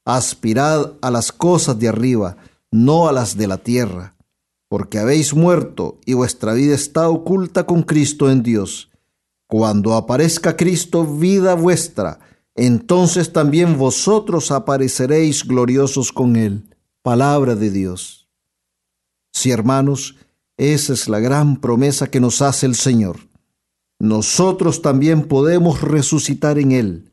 Aspirad 0.05 0.93
a 1.01 1.11
las 1.11 1.33
cosas 1.33 1.77
de 1.77 1.89
arriba, 1.89 2.37
no 2.71 3.09
a 3.09 3.11
las 3.11 3.35
de 3.35 3.45
la 3.45 3.57
tierra, 3.57 4.15
porque 4.69 4.97
habéis 4.97 5.33
muerto 5.33 5.99
y 6.05 6.13
vuestra 6.13 6.53
vida 6.53 6.73
está 6.73 7.09
oculta 7.09 7.65
con 7.65 7.83
Cristo 7.83 8.31
en 8.31 8.41
Dios. 8.41 8.89
Cuando 9.47 9.95
aparezca 9.95 10.55
Cristo, 10.55 11.05
vida 11.05 11.55
vuestra, 11.55 12.21
entonces 12.55 13.33
también 13.33 13.77
vosotros 13.77 14.49
apareceréis 14.49 15.45
gloriosos 15.45 16.13
con 16.13 16.37
Él. 16.37 16.73
Palabra 17.01 17.57
de 17.57 17.69
Dios. 17.69 18.29
Sí, 19.33 19.51
hermanos, 19.51 20.15
esa 20.57 20.93
es 20.93 21.07
la 21.07 21.19
gran 21.19 21.57
promesa 21.57 22.07
que 22.07 22.19
nos 22.19 22.41
hace 22.41 22.65
el 22.65 22.75
Señor 22.75 23.17
nosotros 23.99 24.81
también 24.81 25.27
podemos 25.27 25.81
resucitar 25.81 26.59
en 26.59 26.71
Él 26.71 27.11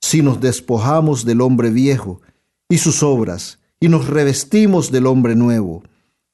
si 0.00 0.22
nos 0.22 0.40
despojamos 0.40 1.24
del 1.24 1.40
hombre 1.40 1.70
viejo 1.70 2.20
y 2.68 2.78
sus 2.78 3.02
obras 3.02 3.58
y 3.80 3.88
nos 3.88 4.06
revestimos 4.06 4.92
del 4.92 5.06
hombre 5.06 5.34
nuevo, 5.34 5.82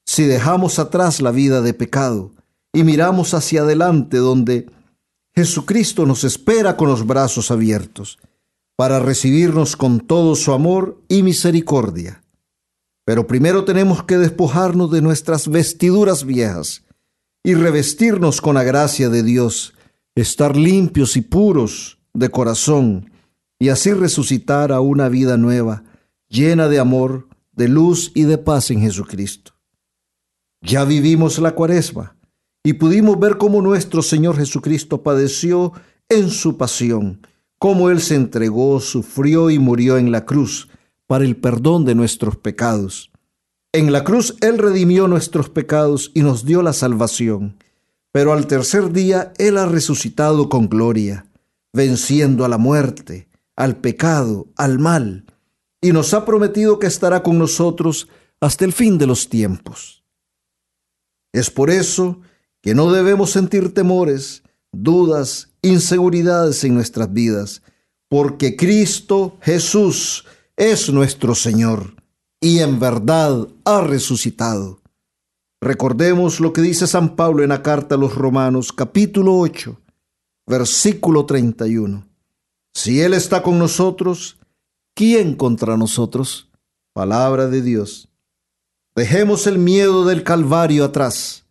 si 0.04 0.24
dejamos 0.24 0.78
atrás 0.78 1.20
la 1.20 1.30
vida 1.30 1.62
de 1.62 1.74
pecado 1.74 2.32
y 2.72 2.84
miramos 2.84 3.32
hacia 3.34 3.62
adelante 3.62 4.18
donde 4.18 4.66
Jesucristo 5.34 6.06
nos 6.06 6.24
espera 6.24 6.76
con 6.76 6.88
los 6.88 7.06
brazos 7.06 7.50
abiertos 7.50 8.18
para 8.76 9.00
recibirnos 9.00 9.76
con 9.76 10.00
todo 10.00 10.34
su 10.34 10.52
amor 10.52 11.00
y 11.08 11.22
misericordia. 11.22 12.22
Pero 13.06 13.28
primero 13.28 13.64
tenemos 13.64 14.02
que 14.02 14.18
despojarnos 14.18 14.90
de 14.90 15.00
nuestras 15.00 15.46
vestiduras 15.48 16.26
viejas 16.26 16.82
y 17.44 17.54
revestirnos 17.54 18.40
con 18.40 18.56
la 18.56 18.64
gracia 18.64 19.08
de 19.08 19.22
Dios 19.22 19.74
estar 20.16 20.56
limpios 20.56 21.16
y 21.16 21.20
puros 21.20 22.00
de 22.14 22.30
corazón 22.30 23.12
y 23.60 23.68
así 23.68 23.92
resucitar 23.92 24.72
a 24.72 24.80
una 24.80 25.08
vida 25.08 25.36
nueva, 25.36 25.84
llena 26.28 26.66
de 26.66 26.80
amor, 26.80 27.28
de 27.52 27.68
luz 27.68 28.10
y 28.12 28.24
de 28.24 28.38
paz 28.38 28.72
en 28.72 28.80
Jesucristo. 28.80 29.52
Ya 30.60 30.84
vivimos 30.84 31.38
la 31.38 31.54
cuaresma 31.54 32.16
y 32.64 32.72
pudimos 32.72 33.20
ver 33.20 33.38
cómo 33.38 33.62
nuestro 33.62 34.02
Señor 34.02 34.36
Jesucristo 34.36 35.04
padeció 35.04 35.72
en 36.08 36.28
su 36.28 36.56
pasión, 36.56 37.24
cómo 37.60 37.88
Él 37.88 38.00
se 38.00 38.16
entregó, 38.16 38.80
sufrió 38.80 39.48
y 39.48 39.60
murió 39.60 39.96
en 39.96 40.10
la 40.10 40.24
cruz 40.24 40.68
para 41.06 41.24
el 41.24 41.36
perdón 41.36 41.84
de 41.84 41.94
nuestros 41.94 42.36
pecados. 42.36 43.10
En 43.72 43.92
la 43.92 44.04
cruz 44.04 44.36
Él 44.40 44.58
redimió 44.58 45.08
nuestros 45.08 45.50
pecados 45.50 46.10
y 46.14 46.22
nos 46.22 46.44
dio 46.44 46.62
la 46.62 46.72
salvación 46.72 47.56
pero 48.16 48.32
al 48.32 48.46
tercer 48.46 48.94
día 48.94 49.34
Él 49.36 49.58
ha 49.58 49.66
resucitado 49.66 50.48
con 50.48 50.70
gloria, 50.70 51.26
venciendo 51.74 52.46
a 52.46 52.48
la 52.48 52.56
muerte, 52.56 53.28
al 53.56 53.76
pecado, 53.76 54.46
al 54.56 54.78
mal, 54.78 55.26
y 55.82 55.92
nos 55.92 56.14
ha 56.14 56.24
prometido 56.24 56.78
que 56.78 56.86
estará 56.86 57.22
con 57.22 57.36
nosotros 57.38 58.08
hasta 58.40 58.64
el 58.64 58.72
fin 58.72 58.96
de 58.96 59.06
los 59.06 59.28
tiempos. 59.28 60.02
Es 61.34 61.50
por 61.50 61.68
eso 61.68 62.22
que 62.62 62.74
no 62.74 62.90
debemos 62.90 63.32
sentir 63.32 63.74
temores, 63.74 64.44
dudas, 64.72 65.50
inseguridades 65.60 66.64
en 66.64 66.72
nuestras 66.72 67.12
vidas, 67.12 67.60
porque 68.08 68.56
Cristo 68.56 69.36
Jesús 69.42 70.24
es 70.56 70.90
nuestro 70.90 71.34
Señor 71.34 71.94
y 72.40 72.60
en 72.60 72.80
verdad 72.80 73.46
ha 73.64 73.82
resucitado. 73.82 74.80
Recordemos 75.60 76.40
lo 76.40 76.52
que 76.52 76.62
dice 76.62 76.86
San 76.86 77.14
Pablo 77.14 77.42
en 77.42 77.50
la 77.50 77.62
carta 77.62 77.94
a 77.94 77.98
los 77.98 78.14
Romanos 78.14 78.72
capítulo 78.72 79.38
8, 79.38 79.78
versículo 80.46 81.26
31. 81.26 82.08
Si 82.74 83.00
Él 83.00 83.12
está 83.12 83.42
con 83.42 83.58
nosotros, 83.58 84.38
¿quién 84.94 85.34
contra 85.34 85.76
nosotros? 85.76 86.50
Palabra 86.94 87.48
de 87.48 87.60
Dios. 87.60 88.08
Dejemos 88.94 89.46
el 89.46 89.58
miedo 89.58 90.06
del 90.06 90.24
Calvario 90.24 90.84
atrás. 90.84 91.42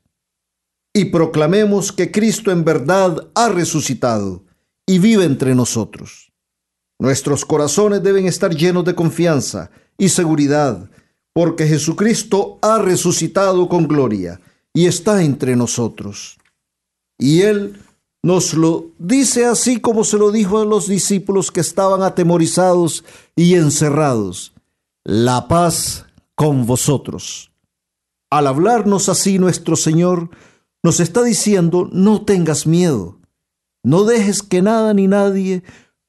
y 0.98 1.06
proclamemos 1.06 1.92
que 1.92 2.10
Cristo 2.10 2.52
en 2.52 2.64
verdad 2.64 3.28
ha 3.36 3.50
resucitado 3.50 4.46
y 4.88 5.00
vive 5.00 5.26
entre 5.26 5.54
nosotros. 5.54 6.32
Nuestros 7.00 7.46
corazones 7.46 8.02
deben 8.04 8.26
estar 8.26 8.56
llenos 8.56 8.86
de 8.86 8.96
confianza 8.96 9.70
y 9.98 10.10
seguridad, 10.10 10.90
porque 11.34 11.68
Jesucristo 11.68 12.58
ha 12.62 12.80
resucitado 12.80 13.68
con 13.68 13.88
gloria 13.88 14.40
y 14.74 14.86
está 14.88 15.24
entre 15.24 15.56
nosotros. 15.56 16.38
Y 17.18 17.42
Él 17.42 17.80
nos 18.24 18.54
lo 18.54 18.88
dice 18.98 19.46
así 19.46 19.80
como 19.80 20.04
se 20.04 20.18
lo 20.18 20.32
dijo 20.32 20.60
a 20.60 20.66
los 20.66 20.88
discípulos 20.88 21.52
que 21.52 21.60
estaban 21.60 22.02
atemorizados 22.02 23.04
y 23.36 23.56
encerrados. 23.56 24.54
La 25.04 25.48
paz 25.48 26.06
con 26.34 26.66
vosotros. 26.66 27.52
Al 28.30 28.48
hablarnos 28.48 29.10
así 29.10 29.38
nuestro 29.38 29.76
Señor 29.76 30.30
nos 30.82 31.00
está 31.00 31.24
diciendo, 31.24 31.90
no 31.92 32.24
tengas 32.24 32.66
miedo, 32.66 33.20
no 33.84 34.04
dejes 34.04 34.42
que 34.42 34.62
nada 34.62 34.94
ni 34.94 35.08
nadie 35.08 35.64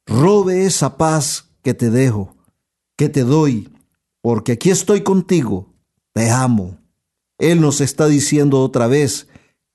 robe 0.07 0.65
esa 0.65 0.97
paz 0.97 1.51
que 1.63 1.75
te 1.75 1.91
dejo, 1.91 2.37
que 2.97 3.09
te 3.09 3.25
doy, 3.25 3.69
porque 4.23 4.53
aquí 4.53 4.71
estoy 4.71 5.03
contigo, 5.03 5.75
te 6.13 6.31
amo. 6.31 6.79
Él 7.39 7.61
nos 7.61 7.81
está 7.81 8.07
diciendo 8.07 8.63
otra 8.63 8.87
vez, 8.87 9.29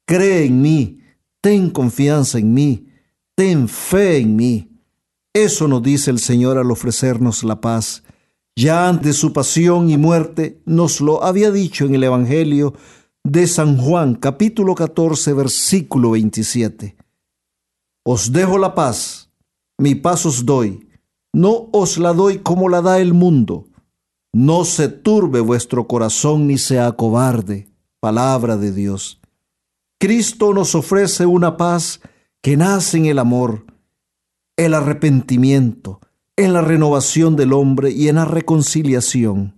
cree 0.06 0.46
en 0.46 0.62
mí, 0.62 1.02
ten 1.42 1.70
confianza 1.70 2.40
en 2.40 2.54
mí, 2.54 2.88
ten 3.36 3.68
fe 3.68 4.18
en 4.18 4.36
mí. 4.36 4.72
Eso 5.34 5.68
nos 5.68 5.84
dice 5.84 6.12
el 6.12 6.20
Señor 6.20 6.58
al 6.58 6.72
ofrecernos 6.72 7.44
la 7.44 7.62
paz. 7.62 8.04
Ya 8.56 8.90
antes 8.90 9.16
su 9.16 9.32
pasión 9.32 9.90
y 9.90 9.98
muerte 9.98 10.62
nos 10.66 11.00
lo 11.00 11.24
había 11.24 11.52
dicho 11.52 11.86
en 11.86 11.96
el 11.96 12.04
Evangelio 12.04 12.74
de 13.24 13.48
San 13.48 13.78
Juan, 13.78 14.16
capítulo 14.16 14.76
14, 14.76 15.34
versículo 15.34 16.12
27. 16.12 16.96
Os 18.04 18.32
dejo 18.32 18.58
la 18.58 18.76
paz, 18.76 19.31
mi 19.82 19.96
paz 19.96 20.28
os 20.28 20.46
doy, 20.46 20.88
no 21.34 21.70
os 21.72 21.98
la 21.98 22.14
doy 22.14 22.38
como 22.38 22.70
la 22.70 22.82
da 22.82 23.00
el 23.00 23.14
mundo. 23.14 23.66
No 24.32 24.64
se 24.64 24.90
turbe 24.90 25.40
vuestro 25.40 25.88
corazón 25.88 26.46
ni 26.48 26.60
sea 26.60 26.92
cobarde. 26.92 27.68
Palabra 28.00 28.58
de 28.58 28.72
Dios. 28.72 29.20
Cristo 30.00 30.54
nos 30.54 30.76
ofrece 30.76 31.26
una 31.26 31.58
paz 31.58 32.00
que 32.42 32.58
nace 32.58 32.98
en 32.98 33.08
el 33.08 33.18
amor, 33.18 33.66
el 34.56 34.76
arrepentimiento, 34.76 36.00
en 36.36 36.54
la 36.54 36.62
renovación 36.62 37.36
del 37.36 37.52
hombre 37.52 37.90
y 37.90 38.08
en 38.08 38.16
la 38.16 38.26
reconciliación. 38.26 39.56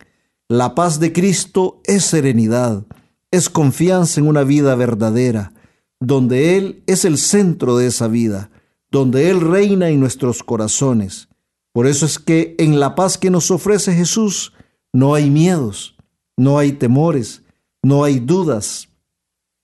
La 0.48 0.74
paz 0.74 1.02
de 1.02 1.12
Cristo 1.12 1.82
es 1.84 2.06
serenidad, 2.06 2.86
es 3.30 3.50
confianza 3.50 4.22
en 4.22 4.28
una 4.28 4.44
vida 4.44 4.76
verdadera, 4.76 5.52
donde 6.00 6.58
Él 6.58 6.84
es 6.88 7.04
el 7.04 7.18
centro 7.18 7.78
de 7.78 7.88
esa 7.88 8.08
vida, 8.08 8.52
donde 8.94 9.32
Él 9.32 9.42
reina 9.42 9.90
en 9.90 10.00
nuestros 10.00 10.44
corazones. 10.44 11.28
Por 11.74 11.88
eso 11.88 12.06
es 12.06 12.20
que 12.20 12.56
en 12.60 12.80
la 12.80 12.94
paz 12.94 13.18
que 13.18 13.32
nos 13.32 13.50
ofrece 13.50 13.92
Jesús 13.92 14.54
no 14.94 15.16
hay 15.16 15.32
miedos, 15.32 15.96
no 16.38 16.60
hay 16.60 16.74
temores, 16.74 17.42
no 17.82 18.04
hay 18.04 18.20
dudas, 18.20 18.90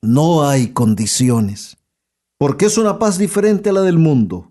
no 0.01 0.47
hay 0.47 0.73
condiciones, 0.73 1.77
porque 2.39 2.65
es 2.65 2.79
una 2.79 2.97
paz 2.97 3.19
diferente 3.19 3.69
a 3.69 3.73
la 3.73 3.83
del 3.83 3.99
mundo 3.99 4.49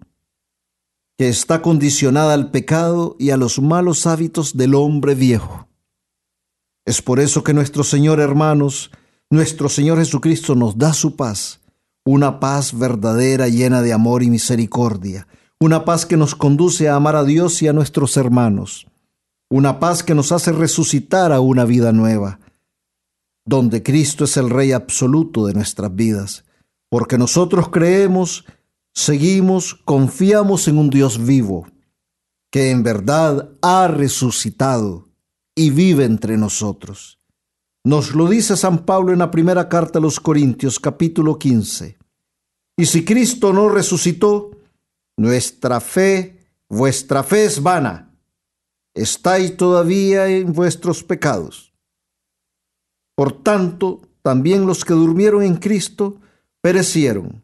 que 1.19 1.29
está 1.29 1.61
condicionada 1.61 2.33
al 2.33 2.53
pecado 2.53 3.17
y 3.19 3.31
a 3.31 3.37
los 3.37 3.61
malos 3.61 4.07
hábitos 4.07 4.57
del 4.57 4.77
hombre 4.77 5.17
viejo. 5.17 5.67
Es 6.87 7.03
por 7.03 7.19
eso 7.19 7.43
que 7.43 7.53
nuestro 7.53 7.83
Señor, 7.83 8.21
hermanos, 8.21 8.93
nuestro 9.29 9.69
Señor 9.69 9.99
Jesucristo 9.99 10.55
nos 10.55 10.79
da 10.79 10.93
su 10.93 11.17
paz, 11.17 11.61
una 12.11 12.41
paz 12.41 12.79
verdadera 12.79 13.49
llena 13.49 13.83
de 13.83 13.93
amor 13.93 14.23
y 14.23 14.31
misericordia, 14.31 15.29
una 15.61 15.85
paz 15.85 16.07
que 16.07 16.17
nos 16.17 16.35
conduce 16.35 16.89
a 16.89 16.95
amar 16.95 17.17
a 17.17 17.25
Dios 17.25 17.61
y 17.61 17.69
a 17.69 17.75
nuestros 17.75 18.17
hermanos, 18.17 18.87
una 19.51 19.79
paz 19.79 20.03
que 20.03 20.15
nos 20.15 20.33
hace 20.33 20.53
resucitar 20.53 21.33
a 21.33 21.41
una 21.41 21.67
vida 21.67 21.93
nueva, 21.93 22.41
donde 23.45 23.83
Cristo 23.83 24.25
es 24.25 24.39
el 24.39 24.49
Rey 24.49 24.73
absoluto 24.73 25.45
de 25.45 25.53
nuestras 25.53 25.95
vidas, 25.95 26.47
porque 26.89 27.19
nosotros 27.19 27.69
creemos 27.69 28.47
seguimos, 28.95 29.75
confiamos 29.85 30.67
en 30.67 30.79
un 30.79 30.89
Dios 30.89 31.27
vivo, 31.27 31.67
que 32.51 32.71
en 32.71 32.83
verdad 32.83 33.51
ha 33.61 33.87
resucitado 33.87 35.11
y 35.55 35.69
vive 35.69 36.07
entre 36.07 36.39
nosotros. 36.39 37.18
Nos 37.85 38.15
lo 38.15 38.29
dice 38.29 38.57
San 38.57 38.85
Pablo 38.85 39.13
en 39.13 39.21
la 39.21 39.31
primera 39.31 39.69
carta 39.69 39.99
a 39.99 40.03
los 40.03 40.21
Corintios 40.21 40.81
capítulo 40.81 41.39
15. 41.39 41.97
Y 42.77 42.87
si 42.87 43.05
Cristo 43.05 43.53
no 43.53 43.69
resucitó, 43.69 44.51
nuestra 45.17 45.81
fe, 45.81 46.47
vuestra 46.69 47.23
fe 47.23 47.45
es 47.45 47.63
vana. 47.63 48.15
Estáis 48.95 49.57
todavía 49.57 50.29
en 50.29 50.53
vuestros 50.53 51.03
pecados. 51.03 51.73
Por 53.15 53.43
tanto, 53.43 54.03
también 54.23 54.67
los 54.67 54.85
que 54.85 54.95
durmieron 54.95 55.43
en 55.43 55.57
Cristo 55.57 56.21
perecieron. 56.61 57.43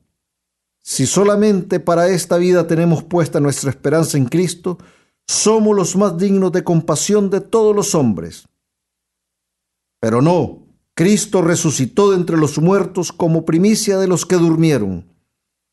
Si 0.82 1.06
solamente 1.06 1.80
para 1.80 2.08
esta 2.08 2.36
vida 2.36 2.66
tenemos 2.66 3.02
puesta 3.02 3.40
nuestra 3.40 3.70
esperanza 3.70 4.18
en 4.18 4.26
Cristo, 4.26 4.78
somos 5.26 5.74
los 5.74 5.96
más 5.96 6.18
dignos 6.18 6.52
de 6.52 6.62
compasión 6.62 7.30
de 7.30 7.40
todos 7.40 7.74
los 7.74 7.94
hombres. 7.94 8.46
Pero 10.04 10.20
no, 10.20 10.66
Cristo 10.92 11.40
resucitó 11.40 12.10
de 12.10 12.18
entre 12.18 12.36
los 12.36 12.58
muertos 12.58 13.10
como 13.10 13.46
primicia 13.46 13.96
de 13.96 14.06
los 14.06 14.26
que 14.26 14.36
durmieron, 14.36 15.06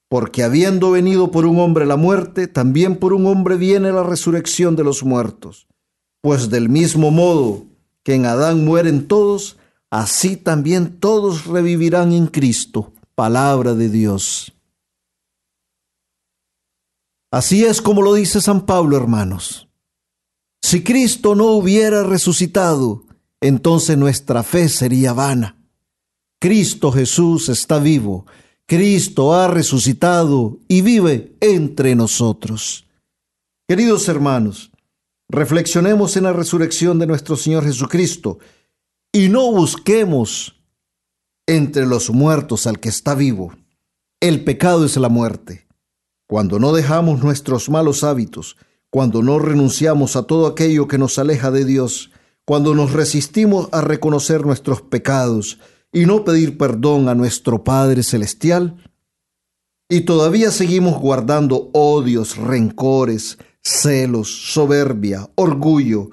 porque 0.07 0.41
habiendo 0.43 0.89
venido 0.89 1.31
por 1.31 1.45
un 1.45 1.59
hombre 1.59 1.85
la 1.85 1.97
muerte, 1.97 2.47
también 2.47 2.95
por 2.95 3.11
un 3.11 3.25
hombre 3.25 3.57
viene 3.57 3.91
la 3.91 4.03
resurrección 4.03 4.77
de 4.77 4.85
los 4.85 5.03
muertos. 5.03 5.67
Pues 6.21 6.49
del 6.49 6.69
mismo 6.69 7.11
modo 7.11 7.65
que 8.03 8.13
en 8.13 8.25
Adán 8.25 8.63
mueren 8.63 9.09
todos, 9.09 9.57
así 9.89 10.37
también 10.37 11.01
todos 11.01 11.45
revivirán 11.45 12.13
en 12.13 12.27
Cristo. 12.27 12.93
Palabra 13.15 13.73
de 13.73 13.89
Dios. 13.89 14.53
Así 17.31 17.65
es 17.65 17.81
como 17.81 18.01
lo 18.01 18.13
dice 18.13 18.39
San 18.39 18.65
Pablo, 18.65 18.95
hermanos. 18.95 19.67
Si 20.61 20.85
Cristo 20.85 21.35
no 21.35 21.47
hubiera 21.47 22.03
resucitado, 22.03 23.10
entonces 23.41 23.97
nuestra 23.97 24.43
fe 24.43 24.69
sería 24.69 25.13
vana. 25.13 25.57
Cristo 26.39 26.91
Jesús 26.91 27.49
está 27.49 27.79
vivo, 27.79 28.25
Cristo 28.65 29.33
ha 29.33 29.47
resucitado 29.47 30.59
y 30.67 30.81
vive 30.81 31.35
entre 31.41 31.95
nosotros. 31.95 32.87
Queridos 33.67 34.07
hermanos, 34.07 34.71
reflexionemos 35.27 36.15
en 36.15 36.23
la 36.23 36.33
resurrección 36.33 36.99
de 36.99 37.07
nuestro 37.07 37.35
Señor 37.35 37.65
Jesucristo 37.65 38.39
y 39.11 39.27
no 39.27 39.51
busquemos 39.51 40.55
entre 41.47 41.85
los 41.85 42.09
muertos 42.09 42.65
al 42.65 42.79
que 42.79 42.89
está 42.89 43.13
vivo. 43.15 43.53
El 44.21 44.43
pecado 44.43 44.85
es 44.85 44.95
la 44.95 45.09
muerte 45.09 45.67
cuando 46.31 46.59
no 46.59 46.71
dejamos 46.71 47.21
nuestros 47.21 47.69
malos 47.69 48.05
hábitos, 48.05 48.55
cuando 48.89 49.21
no 49.21 49.37
renunciamos 49.37 50.15
a 50.15 50.23
todo 50.23 50.47
aquello 50.47 50.87
que 50.87 50.97
nos 50.97 51.19
aleja 51.19 51.51
de 51.51 51.65
Dios, 51.65 52.09
cuando 52.45 52.75
nos 52.75 52.93
resistimos 52.93 53.69
a 53.71 53.81
reconocer 53.81 54.45
nuestros 54.45 54.81
pecados 54.81 55.59
y 55.91 56.05
no 56.05 56.23
pedir 56.23 56.57
perdón 56.57 57.09
a 57.09 57.15
nuestro 57.15 57.63
Padre 57.63 58.03
Celestial, 58.03 58.77
y 59.89 60.01
todavía 60.01 60.51
seguimos 60.51 60.99
guardando 60.99 61.69
odios, 61.73 62.37
rencores, 62.37 63.37
celos, 63.61 64.53
soberbia, 64.53 65.29
orgullo, 65.35 66.09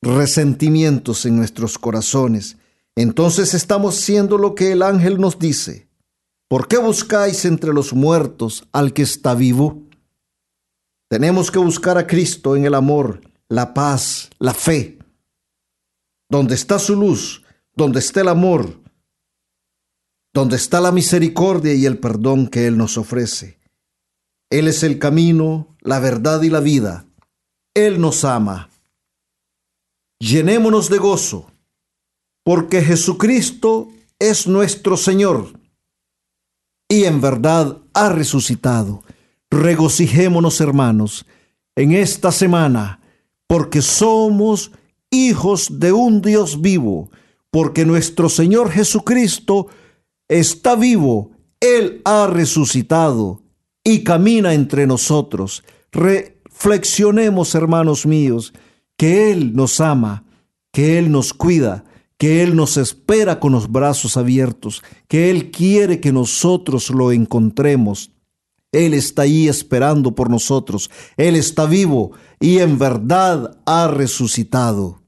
resentimientos 0.00 1.26
en 1.26 1.36
nuestros 1.36 1.78
corazones, 1.78 2.56
entonces 2.94 3.52
estamos 3.52 3.96
siendo 3.96 4.38
lo 4.38 4.54
que 4.54 4.72
el 4.72 4.82
ángel 4.82 5.20
nos 5.20 5.38
dice. 5.38 5.88
¿Por 6.48 6.68
qué 6.68 6.78
buscáis 6.78 7.44
entre 7.44 7.72
los 7.72 7.92
muertos 7.92 8.66
al 8.72 8.92
que 8.92 9.02
está 9.02 9.34
vivo? 9.34 9.82
Tenemos 11.08 11.50
que 11.50 11.58
buscar 11.58 11.98
a 11.98 12.06
Cristo 12.06 12.56
en 12.56 12.64
el 12.64 12.74
amor, 12.74 13.20
la 13.48 13.74
paz, 13.74 14.30
la 14.38 14.54
fe. 14.54 14.98
Donde 16.28 16.54
está 16.54 16.78
su 16.78 16.96
luz, 16.96 17.44
donde 17.74 18.00
está 18.00 18.22
el 18.22 18.28
amor, 18.28 18.80
donde 20.32 20.56
está 20.56 20.80
la 20.80 20.92
misericordia 20.92 21.74
y 21.74 21.86
el 21.86 21.98
perdón 21.98 22.48
que 22.48 22.66
Él 22.66 22.76
nos 22.76 22.98
ofrece. 22.98 23.58
Él 24.50 24.68
es 24.68 24.82
el 24.82 24.98
camino, 24.98 25.76
la 25.80 25.98
verdad 25.98 26.42
y 26.42 26.50
la 26.50 26.60
vida. 26.60 27.06
Él 27.74 28.00
nos 28.00 28.24
ama. 28.24 28.70
Llenémonos 30.18 30.88
de 30.88 30.98
gozo, 30.98 31.50
porque 32.44 32.82
Jesucristo 32.82 33.88
es 34.18 34.46
nuestro 34.46 34.96
Señor 34.96 35.58
y 36.88 37.04
en 37.04 37.20
verdad 37.20 37.78
ha 37.92 38.08
resucitado. 38.08 39.04
Regocijémonos, 39.50 40.60
hermanos, 40.60 41.26
en 41.76 41.92
esta 41.92 42.32
semana, 42.32 43.00
porque 43.46 43.82
somos 43.82 44.72
hijos 45.10 45.80
de 45.80 45.92
un 45.92 46.22
Dios 46.22 46.60
vivo, 46.60 47.10
porque 47.50 47.84
nuestro 47.84 48.28
Señor 48.28 48.70
Jesucristo 48.70 49.68
está 50.28 50.76
vivo 50.76 51.30
Él 51.60 52.02
ha 52.04 52.26
resucitado 52.26 53.42
y 53.82 54.04
camina 54.04 54.52
entre 54.52 54.86
nosotros. 54.86 55.64
Reflexionemos, 55.92 57.54
hermanos 57.54 58.04
míos, 58.04 58.52
que 58.96 59.30
Él 59.30 59.54
nos 59.54 59.80
ama, 59.80 60.24
que 60.72 60.98
Él 60.98 61.10
nos 61.10 61.32
cuida, 61.32 61.84
que 62.18 62.42
Él 62.42 62.56
nos 62.56 62.76
espera 62.76 63.40
con 63.40 63.52
los 63.52 63.70
brazos 63.70 64.16
abiertos, 64.16 64.82
que 65.08 65.30
Él 65.30 65.50
quiere 65.50 66.00
que 66.00 66.12
nosotros 66.12 66.90
lo 66.90 67.12
encontremos. 67.12 68.10
Él 68.84 68.94
está 68.94 69.22
ahí 69.22 69.48
esperando 69.48 70.14
por 70.14 70.30
nosotros. 70.30 70.90
Él 71.16 71.36
está 71.36 71.66
vivo 71.66 72.12
y 72.40 72.58
en 72.58 72.78
verdad 72.78 73.58
ha 73.64 73.88
resucitado. 73.88 75.02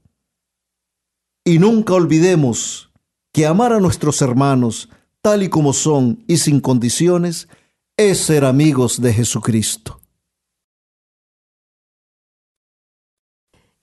Y 1.45 1.59
nunca 1.59 1.93
olvidemos 1.93 2.91
que 3.31 3.45
amar 3.45 3.73
a 3.73 3.79
nuestros 3.79 4.21
hermanos 4.21 4.89
tal 5.21 5.43
y 5.43 5.49
como 5.49 5.73
son 5.73 6.23
y 6.27 6.37
sin 6.37 6.61
condiciones 6.61 7.47
es 7.97 8.19
ser 8.19 8.45
amigos 8.45 9.01
de 9.01 9.13
Jesucristo. 9.13 9.99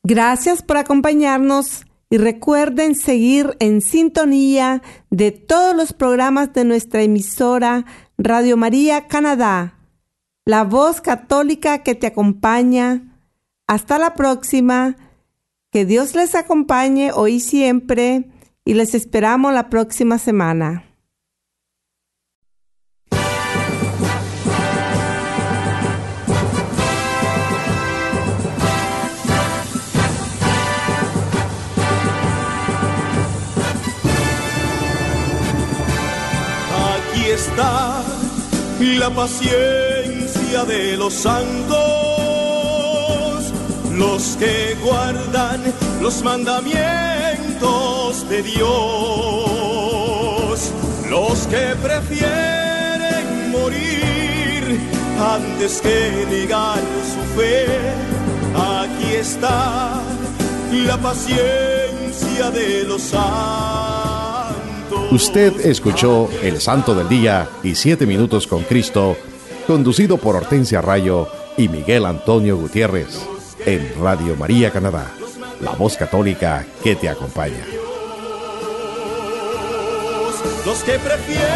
Gracias 0.02 0.62
por 0.62 0.76
acompañarnos 0.76 1.84
y 2.08 2.18
recuerden 2.18 2.94
seguir 2.94 3.56
en 3.58 3.80
sintonía 3.80 4.82
de 5.10 5.32
todos 5.32 5.74
los 5.74 5.92
programas 5.92 6.52
de 6.52 6.64
nuestra 6.64 7.02
emisora 7.02 7.84
Radio 8.16 8.56
María 8.56 9.08
Canadá, 9.08 9.75
la 10.46 10.62
voz 10.64 11.02
católica 11.02 11.82
que 11.82 11.94
te 11.94 12.06
acompaña. 12.06 13.02
Hasta 13.66 13.98
la 13.98 14.14
próxima. 14.14 14.96
Que 15.70 15.84
Dios 15.84 16.14
les 16.14 16.34
acompañe 16.34 17.10
hoy 17.12 17.34
y 17.34 17.40
siempre 17.40 18.30
y 18.64 18.74
les 18.74 18.94
esperamos 18.94 19.52
la 19.52 19.68
próxima 19.68 20.16
semana. 20.16 20.84
está 37.34 38.02
la 38.80 39.10
paciencia 39.10 40.15
de 40.26 40.96
los 40.96 41.14
santos, 41.14 41.76
los 43.92 44.36
que 44.36 44.76
guardan 44.82 45.62
los 46.00 46.24
mandamientos 46.24 48.28
de 48.28 48.42
Dios, 48.42 48.66
los 51.08 51.46
que 51.46 51.76
prefieren 51.80 53.52
morir 53.52 54.80
antes 55.20 55.80
que 55.80 56.26
negar 56.28 56.80
su 57.04 57.20
fe. 57.38 57.66
Aquí 58.56 59.14
está 59.14 60.02
la 60.72 60.98
paciencia 60.98 62.50
de 62.50 62.82
los 62.82 63.02
santos. 63.02 65.12
Usted 65.12 65.64
escuchó 65.64 66.28
El 66.42 66.60
Santo 66.60 66.96
del 66.96 67.08
Día 67.08 67.48
y 67.62 67.76
Siete 67.76 68.06
Minutos 68.06 68.48
con 68.48 68.64
Cristo, 68.64 69.16
conducido 69.66 70.16
por 70.16 70.36
Hortensia 70.36 70.80
Rayo 70.80 71.28
y 71.56 71.68
Miguel 71.68 72.06
Antonio 72.06 72.56
Gutiérrez, 72.56 73.20
en 73.64 73.92
Radio 74.00 74.36
María 74.36 74.70
Canadá, 74.70 75.10
la 75.60 75.72
voz 75.72 75.96
católica 75.96 76.64
que 76.82 76.94
te 76.94 77.08
acompaña. 77.08 77.64
Los 80.64 80.78
que 80.84 80.98
prefieren 80.98 81.46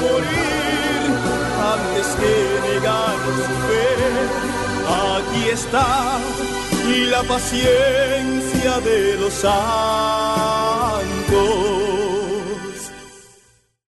morir 0.00 1.10
antes 1.74 2.06
que 2.16 2.34
negar 2.74 3.16
su 3.36 3.54
fe, 3.68 3.94
aquí 5.16 5.48
está 5.50 6.18
la 7.10 7.22
paciencia 7.22 8.80
de 8.80 9.16
los 9.18 9.32
santos. 9.32 9.52